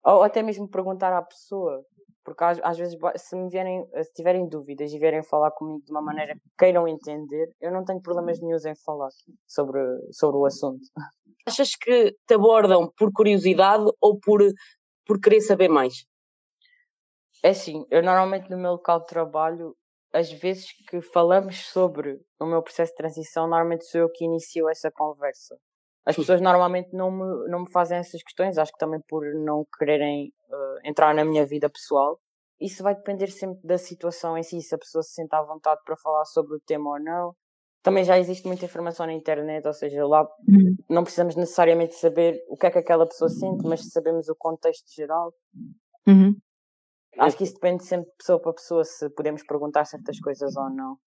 [0.05, 1.85] Ou até mesmo perguntar à pessoa.
[2.25, 5.93] Porque às, às vezes, se me vierem, se tiverem dúvidas e vierem falar comigo de
[5.93, 9.11] uma maneira que queiram entender, eu não tenho problemas nenhum em falar
[9.47, 10.83] sobre, sobre o assunto.
[11.47, 14.41] Achas que te abordam por curiosidade ou por,
[15.07, 16.05] por querer saber mais?
[17.43, 19.77] É assim, eu normalmente no meu local de trabalho,
[20.13, 24.69] as vezes que falamos sobre o meu processo de transição, normalmente sou eu que inicio
[24.69, 25.57] essa conversa.
[26.07, 29.67] As pessoas normalmente não me, não me fazem essas questões, acho que também por não
[29.77, 32.21] quererem uh, entrar na minha vida pessoal.
[32.61, 35.81] Isso vai depender sempre da situação em si, se a pessoa se sente à vontade
[35.85, 37.35] para falar sobre o tema ou não.
[37.83, 40.77] Também já existe muita informação na internet, ou seja, lá uhum.
[40.89, 44.89] não precisamos necessariamente saber o que é que aquela pessoa sente, mas sabemos o contexto
[44.95, 45.33] geral.
[46.07, 46.37] Uhum.
[47.19, 50.71] Acho que isso depende sempre de pessoa para pessoa, se podemos perguntar certas coisas ou
[50.71, 50.99] não.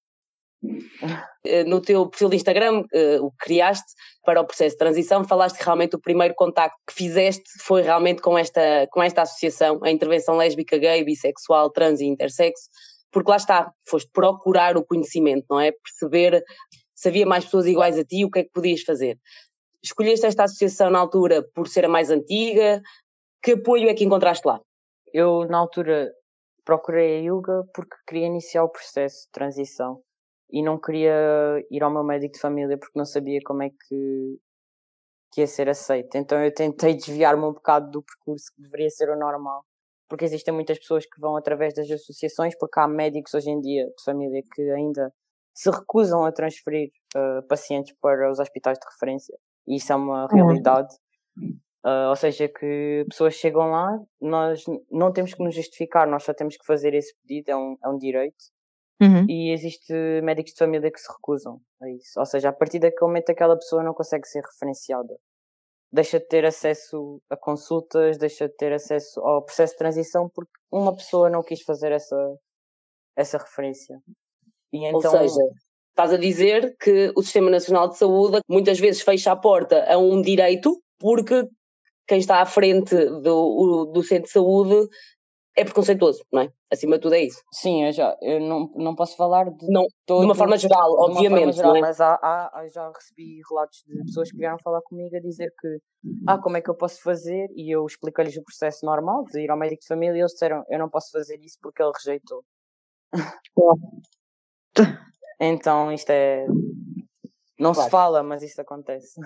[1.46, 3.94] Eh, no teu perfil de Instagram, uh, o que criaste
[4.26, 8.22] para o processo de transição, falaste que realmente o primeiro contacto que fizeste foi realmente
[8.22, 12.70] com esta, com esta associação, a intervenção lésbica, gay, bissexual, trans e intersexo,
[13.12, 15.72] porque lá está, foste procurar o conhecimento, não é?
[15.72, 16.44] Perceber
[16.94, 19.18] se havia mais pessoas iguais a ti, o que é que podias fazer.
[19.82, 22.82] Escolheste esta associação na altura por ser a mais antiga,
[23.42, 24.60] que apoio é que encontraste lá?
[25.14, 26.12] Eu, na altura,
[26.66, 30.02] procurei a Yuga porque queria iniciar o processo de transição
[30.52, 31.14] e não queria
[31.70, 34.40] ir ao meu médico de família porque não sabia como é que,
[35.32, 36.16] que ia ser aceito.
[36.16, 39.64] Então eu tentei desviar-me um bocado do percurso que deveria ser o normal.
[40.08, 43.86] Porque existem muitas pessoas que vão através das associações, porque há médicos hoje em dia
[43.86, 45.14] de família que ainda
[45.54, 49.38] se recusam a transferir uh, pacientes para os hospitais de referência.
[49.68, 50.96] E isso é uma realidade.
[51.86, 56.34] Uh, ou seja, que pessoas chegam lá, nós não temos que nos justificar, nós só
[56.34, 58.36] temos que fazer esse pedido, é um, é um direito.
[59.02, 59.26] Uhum.
[59.30, 62.20] E existe médicos de família que se recusam a isso.
[62.20, 65.16] Ou seja, a partir daquele momento aquela pessoa não consegue ser referenciada.
[65.92, 70.52] Deixa de ter acesso a consultas, deixa de ter acesso ao processo de transição porque
[70.70, 72.18] uma pessoa não quis fazer essa,
[73.16, 73.98] essa referência.
[74.74, 75.14] E então...
[75.14, 75.42] Ou seja,
[75.92, 79.98] estás a dizer que o Sistema Nacional de Saúde muitas vezes fecha a porta a
[79.98, 81.48] um direito porque
[82.10, 84.90] quem está à frente do, do centro de saúde
[85.56, 86.52] é preconceituoso, não é?
[86.72, 87.42] Acima de tudo é isso.
[87.54, 90.92] Sim, eu já eu não, não posso falar de não, todo, de uma forma geral,
[90.98, 91.54] obviamente.
[91.54, 91.82] Forma geral, é?
[91.82, 95.78] Mas há, há, já recebi relatos de pessoas que vieram falar comigo a dizer que
[96.28, 97.48] ah, como é que eu posso fazer?
[97.56, 100.64] E eu expliquei-lhes o processo normal de ir ao médico de família e eles disseram
[100.68, 102.44] eu não posso fazer isso porque ele rejeitou.
[105.40, 106.48] então isto é.
[107.60, 107.86] Não claro.
[107.86, 109.20] se fala, mas isto acontece.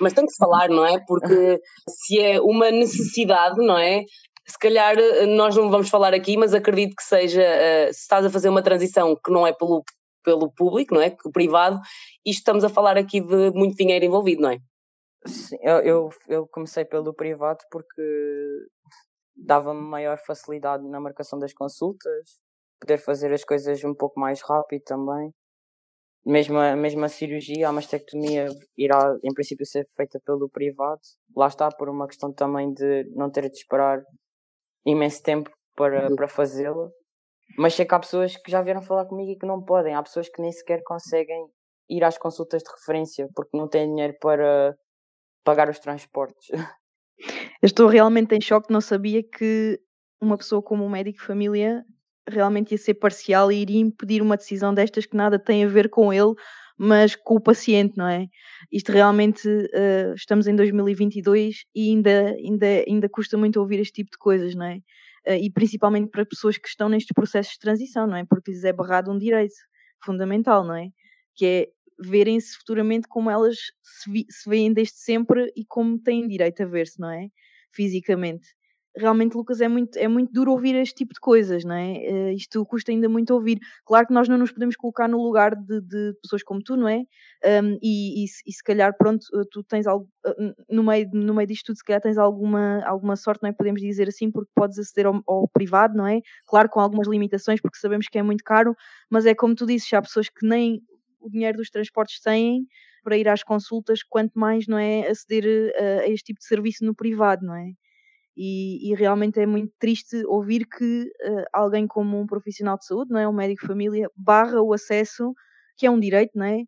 [0.00, 0.98] Mas tem que se falar, não é?
[1.06, 4.04] Porque se é uma necessidade, não é?
[4.46, 8.24] se calhar eh, nós não vamos falar aqui, mas acredito que seja, uh, se estás
[8.24, 9.84] a fazer uma transição que não é pelo,
[10.24, 11.10] pelo público, não é?
[11.10, 11.78] Que o privado,
[12.26, 14.58] isto estamos a falar aqui de muito dinheiro envolvido, não é?
[15.26, 18.02] Sim, eu, eu, eu comecei pelo privado porque
[19.36, 22.40] dava-me maior facilidade na marcação das consultas,
[22.80, 25.30] poder fazer as coisas um pouco mais rápido também.
[26.24, 31.00] Mesmo a, mesmo a cirurgia, a mastectomia irá, em princípio, ser feita pelo privado.
[31.36, 34.00] Lá está, por uma questão também de não ter de esperar
[34.86, 36.16] imenso tempo para, uhum.
[36.16, 36.88] para fazê-la.
[37.58, 39.94] Mas sei que há pessoas que já vieram falar comigo e que não podem.
[39.94, 41.46] Há pessoas que nem sequer conseguem
[41.90, 44.76] ir às consultas de referência porque não têm dinheiro para
[45.44, 46.48] pagar os transportes.
[47.62, 49.78] Eu estou realmente em choque, não sabia que
[50.20, 51.84] uma pessoa como um médico de família
[52.28, 55.88] realmente ia ser parcial e iria impedir uma decisão destas que nada tem a ver
[55.88, 56.34] com ele,
[56.78, 58.26] mas com o paciente, não é?
[58.70, 64.10] Isto realmente, uh, estamos em 2022 e ainda, ainda, ainda custa muito ouvir este tipo
[64.10, 64.76] de coisas, não é?
[65.26, 68.24] Uh, e principalmente para pessoas que estão nestes processos de transição, não é?
[68.24, 69.54] Porque lhes é barrado um direito
[70.04, 70.88] fundamental, não é?
[71.34, 71.68] Que é
[72.00, 76.66] verem-se futuramente como elas se, vi, se veem desde sempre e como têm direito a
[76.66, 77.28] ver-se, não é?
[77.70, 78.48] Fisicamente.
[78.94, 81.92] Realmente, Lucas, é muito, é muito duro ouvir este tipo de coisas, não é?
[81.92, 83.58] Uh, isto custa ainda muito ouvir.
[83.84, 86.88] Claro que nós não nos podemos colocar no lugar de, de pessoas como tu, não
[86.88, 87.04] é?
[87.62, 91.34] Um, e, e, e, se calhar, pronto, eh, tu tens algo, uh, no meio, no
[91.34, 93.52] meio disto tudo, se calhar tens alguma, alguma sorte, não é?
[93.52, 96.20] Podemos dizer assim, porque podes aceder ao, ao, privado, não é?
[96.46, 98.76] Claro, com algumas limitações, porque sabemos que é muito caro,
[99.10, 100.82] mas é como tu dizes, há pessoas que nem
[101.20, 102.66] o dinheiro dos transportes têm
[103.02, 105.08] para ir às consultas, quanto mais, não é?
[105.08, 107.72] Aceder a, a este tipo de serviço no privado, não é?
[108.36, 113.12] E, e, realmente é muito triste ouvir que uh, alguém como um profissional de saúde,
[113.12, 115.34] não é, um médico de família, barra o acesso,
[115.76, 116.62] que é um direito, não é,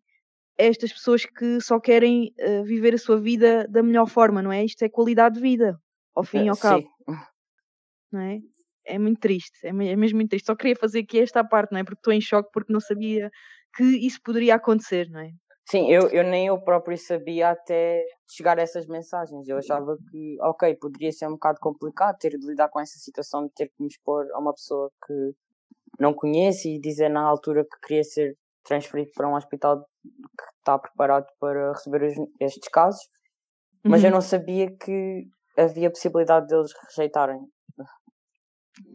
[0.59, 4.51] a estas pessoas que só querem uh, viver a sua vida da melhor forma, não
[4.51, 4.63] é?
[4.63, 5.79] Isto é qualidade de vida,
[6.15, 6.87] ao fim e ao cabo.
[8.11, 8.39] Não é?
[8.85, 10.45] É muito triste, é, é mesmo muito triste.
[10.45, 11.83] Só queria fazer aqui esta parte, não é?
[11.83, 13.31] Porque estou em choque porque não sabia
[13.75, 15.31] que isso poderia acontecer, não é?
[15.67, 19.47] Sim, eu, eu nem eu próprio sabia até chegar a essas mensagens.
[19.47, 23.47] Eu achava que, ok, poderia ser um bocado complicado ter de lidar com essa situação
[23.47, 25.33] de ter que me expor a uma pessoa que
[25.99, 30.77] não conheço e dizer na altura que queria ser transferido para um hospital que está
[30.77, 33.01] preparado para receber os, estes casos,
[33.83, 34.09] mas uhum.
[34.09, 35.25] eu não sabia que
[35.57, 37.39] havia possibilidade deles rejeitarem.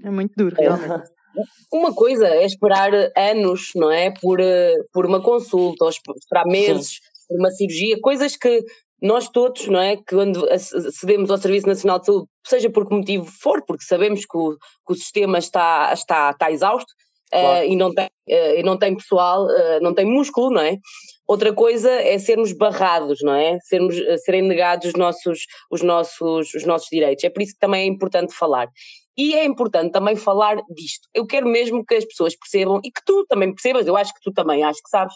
[0.05, 1.11] É muito duro, realmente.
[1.73, 4.11] Uma coisa é esperar anos, não é?
[4.21, 7.01] Por, eh, por uma consulta, ou esperar meses Sim.
[7.29, 8.64] por uma cirurgia, coisas que
[9.03, 9.97] nós todos, não é?
[9.97, 14.27] Que quando acedemos ao Serviço Nacional de Saúde, seja por que motivo for, porque sabemos
[14.27, 16.93] que o, que o sistema está, está, está exausto
[17.31, 17.66] claro.
[17.66, 20.77] uh, e, não tem, uh, e não tem pessoal, uh, não tem músculo, não é?
[21.27, 23.57] Outra coisa é sermos barrados, não é?
[23.61, 27.23] Sermos, serem negados os nossos, os, nossos, os nossos direitos.
[27.23, 28.69] É por isso que também é importante falar.
[29.16, 31.09] E é importante também falar disto.
[31.12, 34.20] Eu quero mesmo que as pessoas percebam e que tu também percebas, eu acho que
[34.23, 35.14] tu também, acho que sabes,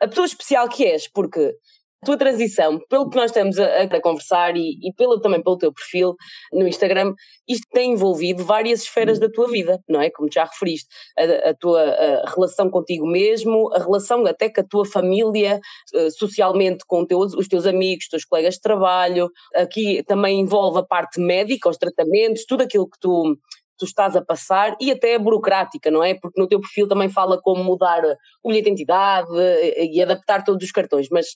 [0.00, 1.54] a pessoa especial que és, porque
[2.02, 5.58] a tua transição, pelo que nós estamos a, a conversar e, e, pelo, também pelo
[5.58, 6.16] teu perfil
[6.52, 7.12] no Instagram,
[7.46, 10.10] isto tem envolvido várias esferas da tua vida, não é?
[10.10, 14.64] Como já referiste, a, a tua a relação contigo mesmo, a relação até com a
[14.64, 15.60] tua família,
[15.94, 20.78] uh, socialmente com teus, os teus amigos, os teus colegas de trabalho, aqui também envolve
[20.78, 23.36] a parte médica, os tratamentos, tudo aquilo que tu
[23.78, 26.12] tu estás a passar e até a burocrática, não é?
[26.14, 28.02] Porque no teu perfil também fala como mudar
[28.44, 31.28] o bilhete de identidade eh, e adaptar todos os cartões, mas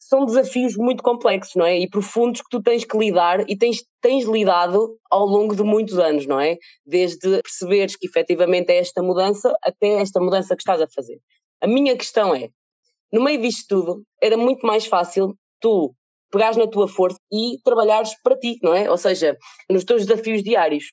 [0.00, 1.78] são desafios muito complexos, não é?
[1.78, 5.98] E profundos que tu tens que lidar e tens, tens lidado ao longo de muitos
[5.98, 6.56] anos, não é?
[6.86, 11.20] Desde perceberes que efetivamente é esta mudança até esta mudança que estás a fazer.
[11.60, 12.48] A minha questão é,
[13.12, 15.94] no meio disto tudo, era muito mais fácil tu
[16.32, 18.90] pegares na tua força e trabalhares para ti, não é?
[18.90, 19.36] Ou seja,
[19.68, 20.84] nos teus desafios diários.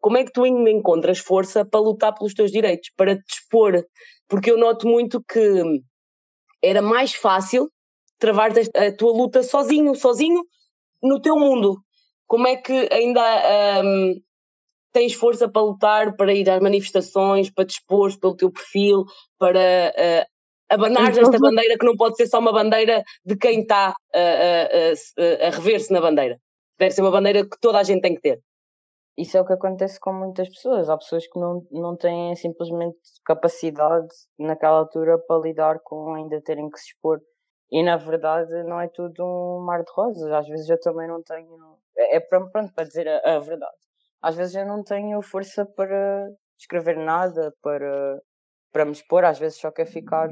[0.00, 3.84] Como é que tu ainda encontras força para lutar pelos teus direitos, para te expor?
[4.28, 5.62] Porque eu noto muito que
[6.62, 7.68] era mais fácil
[8.24, 10.42] travar a tua luta sozinho, sozinho
[11.02, 11.76] no teu mundo.
[12.26, 13.20] Como é que ainda
[13.84, 14.14] um,
[14.92, 19.04] tens força para lutar, para ir às manifestações, para te expor pelo teu perfil,
[19.38, 23.88] para uh, abanar esta bandeira que não pode ser só uma bandeira de quem está
[24.14, 26.38] a, a, a, a rever-se na bandeira.
[26.78, 28.40] Deve ser uma bandeira que toda a gente tem que ter.
[29.16, 30.88] Isso é o que acontece com muitas pessoas.
[30.88, 34.08] Há pessoas que não, não têm simplesmente capacidade
[34.38, 37.20] naquela altura para lidar com ainda terem que se expor
[37.74, 40.30] e na verdade não é tudo um mar de rosas.
[40.30, 41.76] Às vezes eu também não tenho.
[41.96, 43.74] É, é pronto, para dizer a, a, verdade.
[44.22, 48.22] Às vezes eu não tenho força para escrever nada, para,
[48.72, 49.24] para me expor.
[49.24, 50.28] Às vezes só quero ficar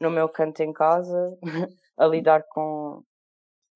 [0.00, 1.36] no meu canto em casa
[1.98, 3.02] a lidar com,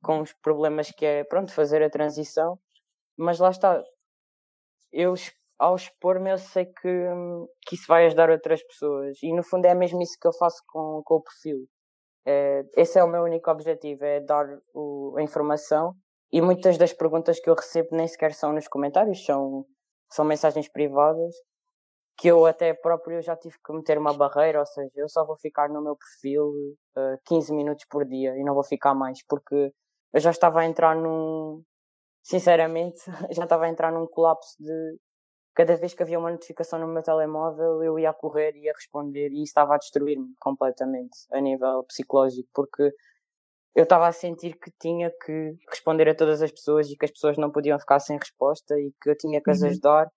[0.05, 2.61] com os problemas que é, pronto, fazer a transição.
[3.19, 3.83] Mas lá está.
[4.93, 5.15] Eu,
[5.59, 7.09] ao expor-me, eu sei que,
[7.67, 9.19] que isso vai ajudar outras pessoas.
[9.21, 11.69] E no fundo é mesmo isso que eu faço com, com o perfil
[12.27, 15.95] é, esse é o meu único objetivo, é dar o, a informação
[16.33, 19.65] e muitas das perguntas que eu recebo nem sequer são nos comentários, são,
[20.11, 21.35] são mensagens privadas
[22.21, 25.39] que eu até próprio já tive que meter uma barreira, ou seja, eu só vou
[25.39, 26.51] ficar no meu perfil
[26.97, 29.73] uh, 15 minutos por dia e não vou ficar mais, porque
[30.13, 31.63] eu já estava a entrar num,
[32.23, 33.01] sinceramente,
[33.33, 34.99] já estava a entrar num colapso de
[35.55, 39.31] cada vez que havia uma notificação no meu telemóvel, eu ia correr e ia responder
[39.31, 42.93] e isso estava a destruir-me completamente a nível psicológico, porque
[43.75, 47.11] eu estava a sentir que tinha que responder a todas as pessoas e que as
[47.11, 49.69] pessoas não podiam ficar sem resposta e que eu tinha que as uhum.
[49.69, 50.09] ajudar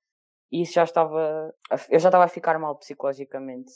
[0.51, 1.53] e isso já estava
[1.89, 3.71] eu já estava a ficar mal psicologicamente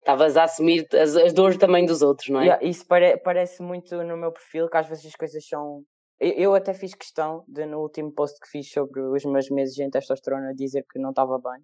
[0.00, 2.44] estavas a assumir as, as dores também dos outros, não é?
[2.44, 5.84] Yeah, isso pare, parece muito no meu perfil, que às vezes as coisas são
[6.20, 9.90] eu até fiz questão de, no último post que fiz sobre os meus meses em
[9.90, 11.62] testosterona, dizer que não estava bem.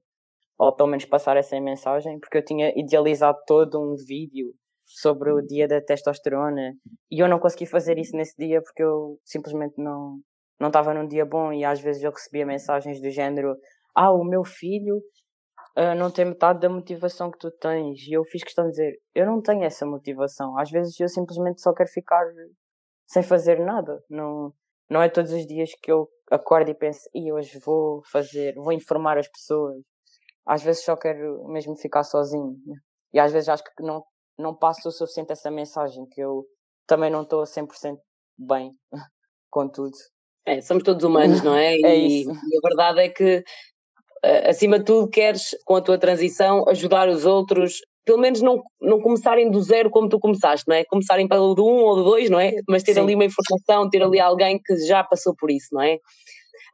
[0.59, 5.41] Ou pelo menos passar essa mensagem, porque eu tinha idealizado todo um vídeo sobre o
[5.41, 6.75] dia da testosterona
[7.11, 10.21] e eu não consegui fazer isso nesse dia porque eu simplesmente não,
[10.61, 13.57] não estava num dia bom e às vezes eu recebia mensagens do género:
[13.95, 14.99] Ah, o meu filho
[15.77, 18.07] uh, não tem metade da motivação que tu tens.
[18.07, 20.59] E eu fiz questão de dizer: Eu não tenho essa motivação.
[20.59, 22.25] Às vezes eu simplesmente só quero ficar
[23.07, 24.03] sem fazer nada.
[24.09, 24.53] Não,
[24.91, 28.73] não é todos os dias que eu acordo e penso: E hoje vou fazer, vou
[28.73, 29.83] informar as pessoas.
[30.47, 32.57] Às vezes só quero mesmo ficar sozinho.
[33.13, 34.05] E às vezes acho que não,
[34.39, 36.45] não passo o suficiente essa mensagem, que eu
[36.87, 37.97] também não estou 100%
[38.39, 38.73] bem
[39.51, 39.97] com tudo.
[40.47, 41.75] É, somos todos humanos, não é?
[41.81, 42.31] é e, isso.
[42.31, 43.43] e a verdade é que,
[44.47, 49.01] acima de tudo, queres, com a tua transição, ajudar os outros, pelo menos não, não
[49.01, 50.85] começarem do zero como tu começaste, não é?
[50.85, 52.53] Começarem pelo do um ou do dois, não é?
[52.69, 53.01] Mas ter Sim.
[53.01, 55.99] ali uma informação, ter ali alguém que já passou por isso, não é?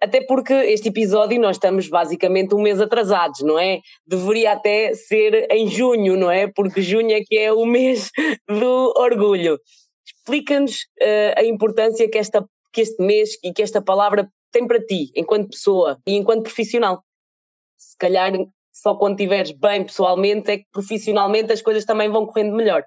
[0.00, 3.80] Até porque este episódio nós estamos basicamente um mês atrasados, não é?
[4.06, 6.46] Deveria até ser em junho, não é?
[6.48, 8.10] Porque junho é que é o mês
[8.48, 9.58] do orgulho.
[10.06, 14.80] Explica-nos uh, a importância que, esta, que este mês e que esta palavra tem para
[14.80, 17.02] ti, enquanto pessoa e enquanto profissional.
[17.78, 18.32] Se calhar
[18.80, 22.84] só quando estiveres bem pessoalmente é que profissionalmente as coisas também vão correndo melhor.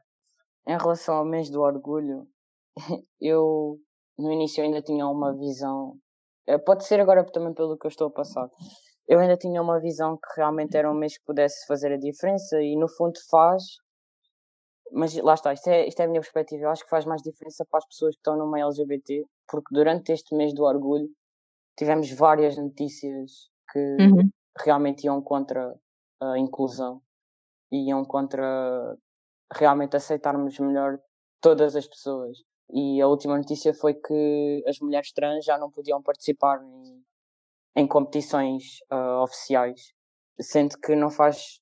[0.68, 2.28] Em relação ao mês do orgulho,
[3.22, 3.78] eu
[4.18, 5.98] no início ainda tinha uma visão
[6.48, 8.50] eh, pode ser agora também pelo que eu estou a passar.
[9.08, 12.62] Eu ainda tinha uma visão que realmente era um mês que pudesse fazer a diferença
[12.62, 13.64] e no fundo faz,
[14.92, 16.64] mas lá está, isto é, isto é a minha perspectiva.
[16.64, 19.74] Eu acho que faz mais diferença para as pessoas que estão no meio LGBT, porque
[19.74, 21.10] durante este mês do orgulho
[21.78, 24.30] tivemos várias notícias que uhum.
[24.64, 25.74] realmente iam contra
[26.32, 27.02] a inclusão
[27.72, 28.96] e iam contra
[29.52, 31.00] realmente aceitarmos melhor
[31.42, 32.38] todas as pessoas.
[32.72, 37.04] E a última notícia foi que as mulheres trans já não podiam participar em,
[37.76, 39.94] em competições uh, oficiais,
[40.40, 41.62] sendo que não faz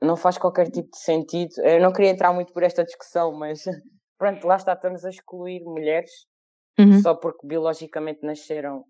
[0.00, 1.50] não faz qualquer tipo de sentido.
[1.64, 3.64] Eu não queria entrar muito por esta discussão, mas
[4.16, 6.10] pronto, lá está, estamos a excluir mulheres
[6.78, 7.00] uhum.
[7.02, 8.84] só porque biologicamente nasceram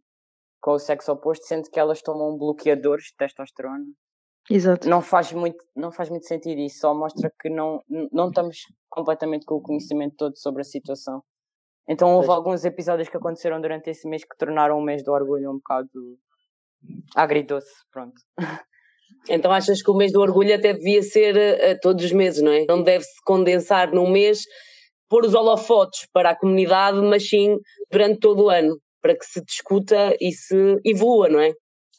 [0.61, 3.87] com o sexo oposto, sendo que elas tomam bloqueadores de testosterona
[4.51, 4.89] Exato.
[4.89, 8.59] Não faz muito, não faz muito sentido isso, só mostra que não, não estamos
[8.89, 11.23] completamente com o conhecimento todo sobre a situação.
[11.89, 15.51] Então houve alguns episódios que aconteceram durante esse mês que tornaram o mês do orgulho
[15.51, 16.19] um bocado
[17.15, 18.21] agridoce, pronto.
[19.29, 22.53] Então achas que o mês do orgulho até devia ser uh, todos os meses, não
[22.53, 22.65] é?
[22.67, 24.43] Não deve-se condensar num mês,
[25.09, 27.57] pôr os holofotes para a comunidade, mas sim
[27.91, 31.53] durante todo o ano, para que se discuta e se evolua, não é?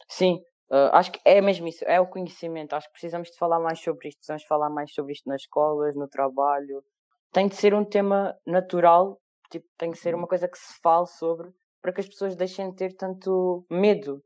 [0.10, 0.40] Sim,
[0.72, 2.74] Uh, acho que é mesmo isso, é o conhecimento.
[2.74, 5.96] Acho que precisamos de falar mais sobre isto, precisamos falar mais sobre isto nas escolas,
[5.96, 6.84] no trabalho.
[7.32, 9.20] Tem de ser um tema natural,
[9.52, 11.50] tipo, tem de ser uma coisa que se fale sobre,
[11.82, 14.24] para que as pessoas deixem de ter tanto medo.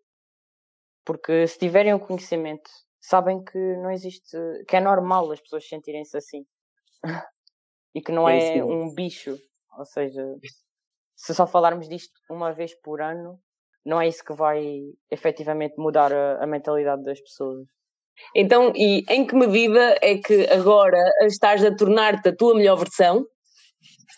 [1.06, 6.18] Porque se tiverem o conhecimento, sabem que não existe, que é normal as pessoas sentirem-se
[6.18, 6.46] assim.
[7.96, 9.38] e que não é, é um bicho.
[9.78, 10.22] Ou seja,
[11.16, 13.40] se só falarmos disto uma vez por ano,
[13.86, 14.63] não é isso que vai
[15.12, 17.67] efetivamente mudar a, a mentalidade das pessoas.
[18.36, 23.26] Então, e em que medida é que agora estás a tornar-te a tua melhor versão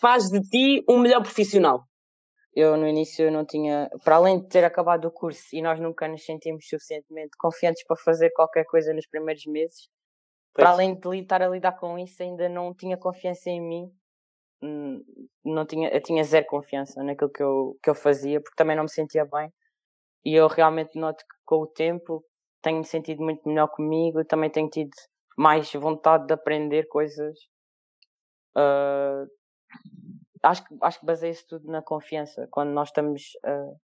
[0.00, 1.80] faz de ti um melhor profissional?
[2.54, 6.08] Eu no início não tinha, para além de ter acabado o curso e nós nunca
[6.08, 9.88] nos sentimos suficientemente confiantes para fazer qualquer coisa nos primeiros meses,
[10.54, 10.64] pois.
[10.64, 13.90] para além de estar a lidar com isso, ainda não tinha confiança em mim
[14.62, 18.84] não tinha, eu tinha zero confiança naquilo que eu, que eu fazia, porque também não
[18.84, 19.52] me sentia bem.
[20.24, 22.24] E eu realmente noto que com o tempo
[22.62, 24.90] tenho me sentido muito melhor comigo, também tenho tido
[25.36, 27.38] mais vontade de aprender coisas.
[28.56, 29.28] Uh,
[30.42, 32.48] acho, que, acho que baseia-se tudo na confiança.
[32.50, 33.78] Quando nós estamos uh,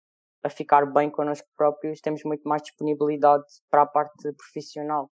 [0.42, 5.10] a ficar bem connosco próprios, temos muito mais disponibilidade para a parte profissional.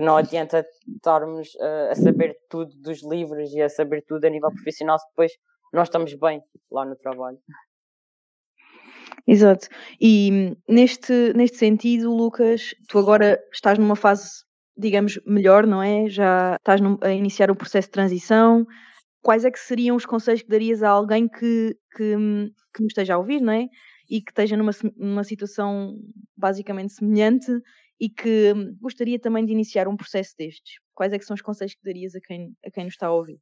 [0.00, 4.50] Não adianta estarmos uh, a saber tudo dos livros e a saber tudo a nível
[4.52, 5.32] profissional se depois
[5.72, 7.38] nós estamos bem lá no trabalho.
[9.26, 9.68] Exato.
[10.00, 14.44] E neste, neste sentido, Lucas, tu agora estás numa fase,
[14.76, 16.08] digamos, melhor, não é?
[16.08, 18.66] Já estás a iniciar o processo de transição.
[19.22, 22.16] Quais é que seriam os conselhos que darias a alguém que, que,
[22.74, 23.66] que me esteja a ouvir, não é?
[24.08, 25.94] E que esteja numa, numa situação
[26.36, 27.52] basicamente semelhante
[28.00, 30.80] e que gostaria também de iniciar um processo destes.
[30.94, 33.12] Quais é que são os conselhos que darias a quem, a quem nos está a
[33.12, 33.38] ouvir?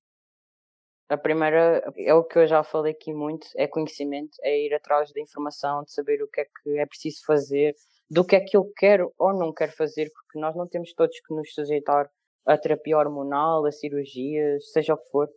[1.08, 5.10] A primeira é o que eu já falei aqui muito, é conhecimento, é ir atrás
[5.12, 7.74] da informação, de saber o que é que é preciso fazer,
[8.10, 11.18] do que é que eu quero ou não quero fazer, porque nós não temos todos
[11.20, 12.10] que nos sujeitar
[12.46, 15.28] a terapia hormonal, a cirurgias, seja o que for.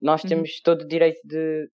[0.00, 0.28] Nós uhum.
[0.28, 1.70] temos todo o direito de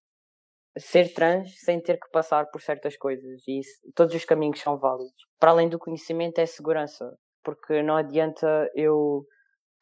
[0.79, 4.79] ser trans sem ter que passar por certas coisas e isso, todos os caminhos são
[4.79, 5.13] válidos.
[5.39, 7.13] Para além do conhecimento é segurança,
[7.43, 9.25] porque não adianta eu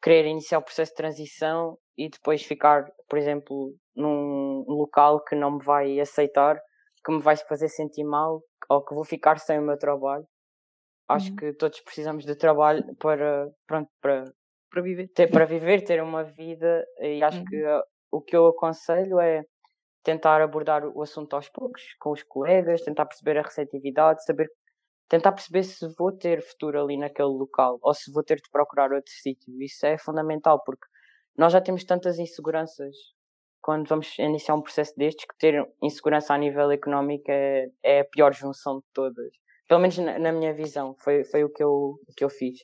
[0.01, 5.57] querer iniciar o processo de transição e depois ficar, por exemplo, num local que não
[5.57, 6.59] me vai aceitar
[7.03, 10.25] que me vai fazer sentir mal ou que vou ficar sem o meu trabalho.
[11.07, 11.35] Acho uhum.
[11.35, 14.25] que todos precisamos de trabalho para, pronto, para,
[14.69, 15.07] para viver.
[15.15, 17.45] Ter, para viver, ter uma vida e acho uhum.
[17.45, 17.81] que uh,
[18.11, 19.43] o que eu aconselho é
[20.09, 24.49] tentar abordar o assunto aos poucos, com os colegas, tentar perceber a receptividade, saber
[25.07, 28.91] tentar perceber se vou ter futuro ali naquele local ou se vou ter de procurar
[28.91, 29.53] outro sítio.
[29.61, 30.87] Isso é fundamental porque
[31.37, 32.95] nós já temos tantas inseguranças
[33.61, 38.05] quando vamos iniciar um processo destes que ter insegurança a nível económico é, é a
[38.05, 39.31] pior junção de todas.
[39.67, 42.59] Pelo menos na, na minha visão, foi, foi o que eu, que eu fiz.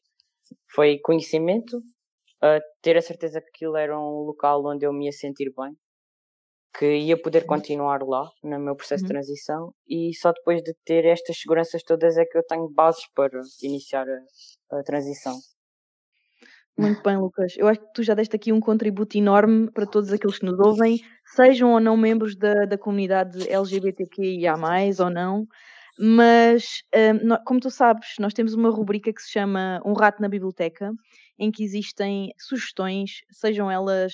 [0.73, 5.11] Foi conhecimento, uh, ter a certeza que aquilo era um local onde eu me ia
[5.11, 5.75] sentir bem
[6.77, 7.47] que ia poder uhum.
[7.47, 9.07] continuar lá no meu processo uhum.
[9.07, 13.03] de transição e só depois de ter estas seguranças todas é que eu tenho bases
[13.13, 15.35] para iniciar a, a transição.
[16.77, 17.53] Muito bem, Lucas.
[17.57, 20.59] Eu acho que tu já deste aqui um contributo enorme para todos aqueles que nos
[20.59, 20.99] ouvem,
[21.35, 24.55] sejam ou não membros da, da comunidade LGBTQIA,
[24.99, 25.47] ou não.
[25.97, 26.81] Mas,
[27.23, 30.91] um, como tu sabes, nós temos uma rubrica que se chama Um Rato na Biblioteca,
[31.39, 34.13] em que existem sugestões, sejam elas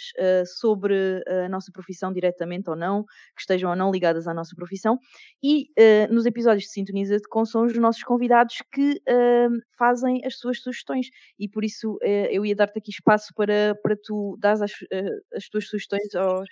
[0.60, 3.04] sobre a nossa profissão diretamente ou não,
[3.36, 4.98] que estejam ou não ligadas à nossa profissão,
[5.44, 5.68] e
[6.12, 9.02] nos episódios de Sintoniza-te com são os nossos convidados que
[9.78, 11.08] fazem as suas sugestões,
[11.40, 14.72] e por isso eu ia dar-te aqui espaço para, para tu dar as,
[15.36, 16.48] as tuas sugestões aos,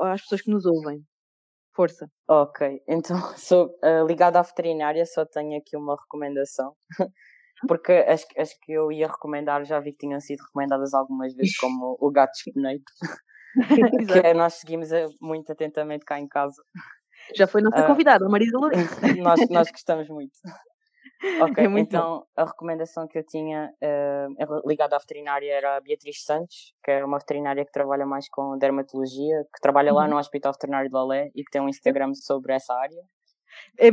[0.00, 1.04] às pessoas que nos ouvem.
[1.78, 2.10] Força.
[2.28, 6.74] Ok, então sou uh, ligada à veterinária, só tenho aqui uma recomendação
[7.68, 11.56] porque as, as que eu ia recomendar já vi que tinham sido recomendadas algumas vezes,
[11.56, 12.92] como o Gato Espeneito,
[14.08, 14.88] que é, nós seguimos
[15.20, 16.60] muito atentamente cá em casa.
[17.36, 18.96] Já foi nossa uh, convidada, a Marisa Lourenço.
[19.22, 20.32] nós, nós gostamos muito.
[21.40, 22.26] Ok, é então bom.
[22.36, 27.04] a recomendação que eu tinha uh, ligada à veterinária era a Beatriz Santos, que é
[27.04, 29.98] uma veterinária que trabalha mais com dermatologia, que trabalha uhum.
[29.98, 33.02] lá no Hospital Veterinário de Lolé e que tem um Instagram sobre essa área.
[33.78, 33.90] É,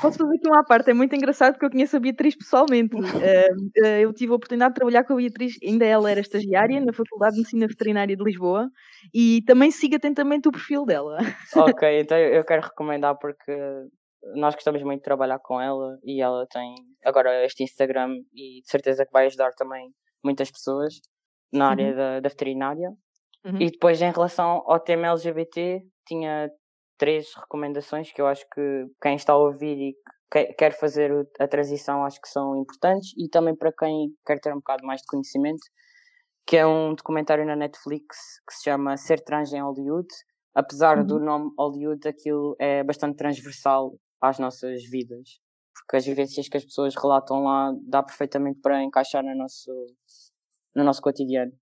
[0.00, 2.96] posso fazer aqui uma parte, é muito engraçado porque eu conheço a Beatriz pessoalmente.
[2.96, 3.00] Uh,
[4.02, 7.34] eu tive a oportunidade de trabalhar com a Beatriz, ainda ela era estagiária na Faculdade
[7.34, 8.68] de Medicina Veterinária de Lisboa
[9.12, 11.18] e também sigo atentamente o perfil dela.
[11.56, 13.52] Ok, então eu quero recomendar porque
[14.34, 18.68] nós gostamos muito de trabalhar com ela e ela tem agora este Instagram e de
[18.68, 19.90] certeza que vai ajudar também
[20.22, 20.94] muitas pessoas
[21.52, 21.96] na área uhum.
[21.96, 22.90] da, da, veterinária.
[23.44, 23.60] Uhum.
[23.60, 26.50] E depois, em relação ao tema LGBT, tinha
[26.98, 29.94] três recomendações que eu acho que quem está a ouvir e
[30.32, 34.52] que quer fazer a transição acho que são importantes e também para quem quer ter
[34.52, 35.62] um bocado mais de conhecimento,
[36.46, 38.16] que é um documentário na Netflix
[38.46, 40.08] que se chama Ser Trans em Hollywood.
[40.54, 41.06] Apesar uhum.
[41.06, 43.92] do nome Hollywood, aquilo é bastante transversal
[44.24, 45.40] às nossas vidas,
[45.74, 49.70] porque as vivências que as pessoas relatam lá dá perfeitamente para encaixar no nosso,
[50.74, 51.52] no nosso cotidiano.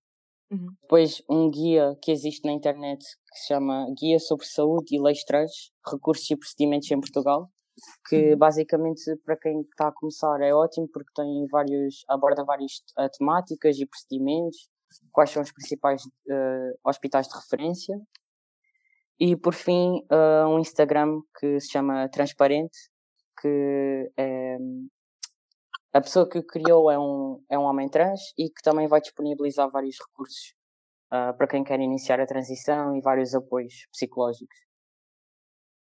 [0.51, 0.67] Uhum.
[0.81, 5.23] Depois, um guia que existe na internet que se chama Guia sobre Saúde e Leis
[5.23, 7.49] Trans, Recursos e Procedimentos em Portugal,
[8.07, 8.37] que uhum.
[8.37, 13.77] basicamente para quem está a começar é ótimo porque tem vários, aborda várias uh, temáticas
[13.77, 14.69] e procedimentos,
[15.11, 17.99] quais são os principais uh, hospitais de referência.
[19.19, 22.77] E por fim, uh, um Instagram que se chama Transparente,
[23.39, 24.57] que é,
[25.93, 28.99] a pessoa que o criou é um, é um homem trans e que também vai
[28.99, 30.53] disponibilizar vários recursos
[31.13, 34.57] uh, para quem quer iniciar a transição e vários apoios psicológicos.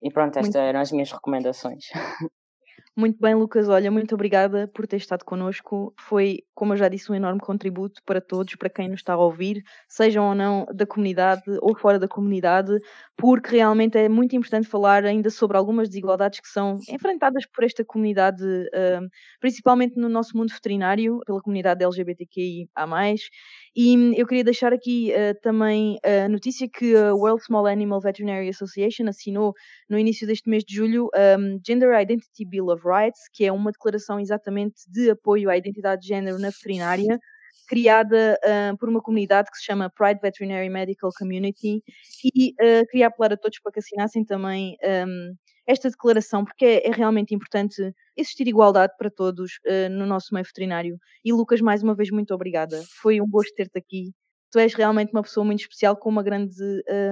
[0.01, 1.85] E pronto, estas eram as minhas recomendações.
[2.99, 3.69] Muito bem, Lucas.
[3.69, 5.93] Olha, muito obrigada por ter estado connosco.
[5.99, 9.17] Foi, como eu já disse, um enorme contributo para todos, para quem nos está a
[9.17, 12.71] ouvir, sejam ou não da comunidade ou fora da comunidade,
[13.15, 17.85] porque realmente é muito importante falar ainda sobre algumas desigualdades que são enfrentadas por esta
[17.85, 19.07] comunidade, uh,
[19.39, 22.65] principalmente no nosso mundo veterinário, pela comunidade LGBTQIA.
[23.79, 28.49] E eu queria deixar aqui uh, também a notícia que a World Small Animal Veterinary
[28.49, 29.53] Association assinou
[29.87, 33.71] no início deste mês de julho um, Gender Identity Bill of Rights, que é uma
[33.71, 37.19] declaração exatamente de apoio à identidade de género na veterinária,
[37.67, 41.83] criada uh, por uma comunidade que se chama Pride Veterinary Medical Community,
[42.33, 44.75] e uh, queria apelar a todos para que assinassem também
[45.07, 45.35] um,
[45.67, 50.45] esta declaração, porque é, é, realmente importante existir igualdade para todos uh, no nosso meio
[50.45, 50.97] veterinário.
[51.23, 52.81] E Lucas, mais uma vez, muito obrigada.
[53.01, 54.13] Foi um gosto ter-te aqui.
[54.51, 56.55] Tu és realmente uma pessoa muito especial, com uma grande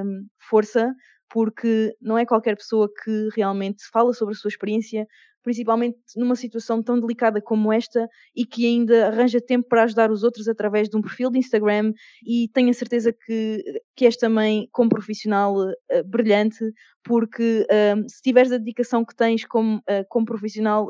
[0.05, 0.93] um, força,
[1.29, 5.05] porque não é qualquer pessoa que realmente fala sobre a sua experiência,
[5.45, 10.23] principalmente numa situação tão delicada como esta e que ainda arranja tempo para ajudar os
[10.23, 11.93] outros através de um perfil de Instagram
[12.25, 13.63] e tenho a certeza que,
[13.95, 16.73] que és também como profissional uh, brilhante,
[17.03, 20.87] porque uh, se tiveres a dedicação que tens como, uh, como profissional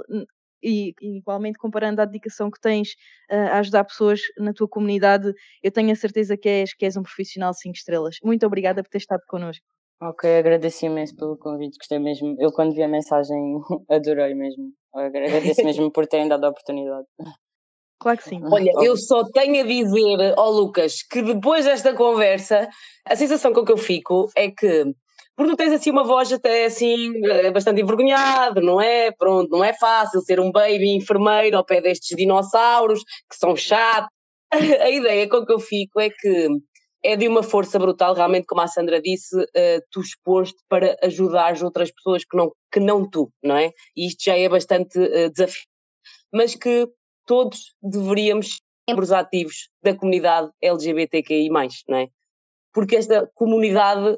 [0.64, 2.94] e, igualmente comparando a dedicação que tens
[3.30, 6.96] uh, a ajudar pessoas na tua comunidade, eu tenho a certeza que és, que és
[6.96, 8.16] um profissional 5 estrelas.
[8.24, 9.75] Muito obrigada por ter estado connosco.
[10.02, 12.36] Ok, agradeço imenso pelo convite, gostei mesmo.
[12.40, 13.38] Eu quando vi a mensagem
[13.90, 14.72] adorei mesmo.
[14.94, 17.08] agradeço mesmo por terem dado a oportunidade.
[18.00, 18.42] Claro que sim.
[18.52, 22.68] Olha, eu só tenho a dizer ao Lucas que depois desta conversa,
[23.06, 24.94] a sensação com que eu fico é que
[25.36, 29.12] porque tu tens assim uma voz até assim eh, bastante envergonhado, não é?
[29.12, 34.10] Pronto, não é fácil ser um baby enfermeiro ao pé destes dinossauros que são chatos.
[34.52, 36.48] A ideia com que eu fico é que
[37.06, 41.52] é de uma força brutal, realmente, como a Sandra disse, uh, tu exposte para ajudar
[41.52, 43.72] as outras pessoas que não, que não tu, não é?
[43.96, 45.68] E isto já é bastante uh, desafio.
[46.34, 46.90] Mas que
[47.28, 51.48] todos deveríamos membros ativos da comunidade LGBTQI,
[51.88, 52.08] não é?
[52.74, 54.18] Porque esta comunidade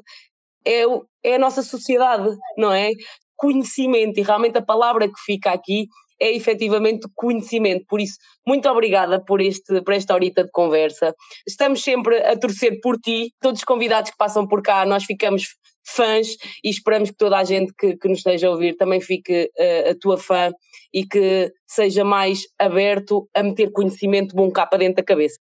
[0.66, 0.84] é,
[1.22, 2.92] é a nossa sociedade, não é?
[3.36, 5.88] Conhecimento, e realmente a palavra que fica aqui
[6.20, 7.84] é efetivamente conhecimento.
[7.88, 11.14] Por isso, muito obrigada por, este, por esta horita de conversa.
[11.46, 15.56] Estamos sempre a torcer por ti, todos os convidados que passam por cá, nós ficamos
[15.84, 19.50] fãs e esperamos que toda a gente que, que nos esteja a ouvir também fique
[19.58, 20.50] uh, a tua fã
[20.92, 25.38] e que seja mais aberto a meter conhecimento bom cá para dentro da cabeça.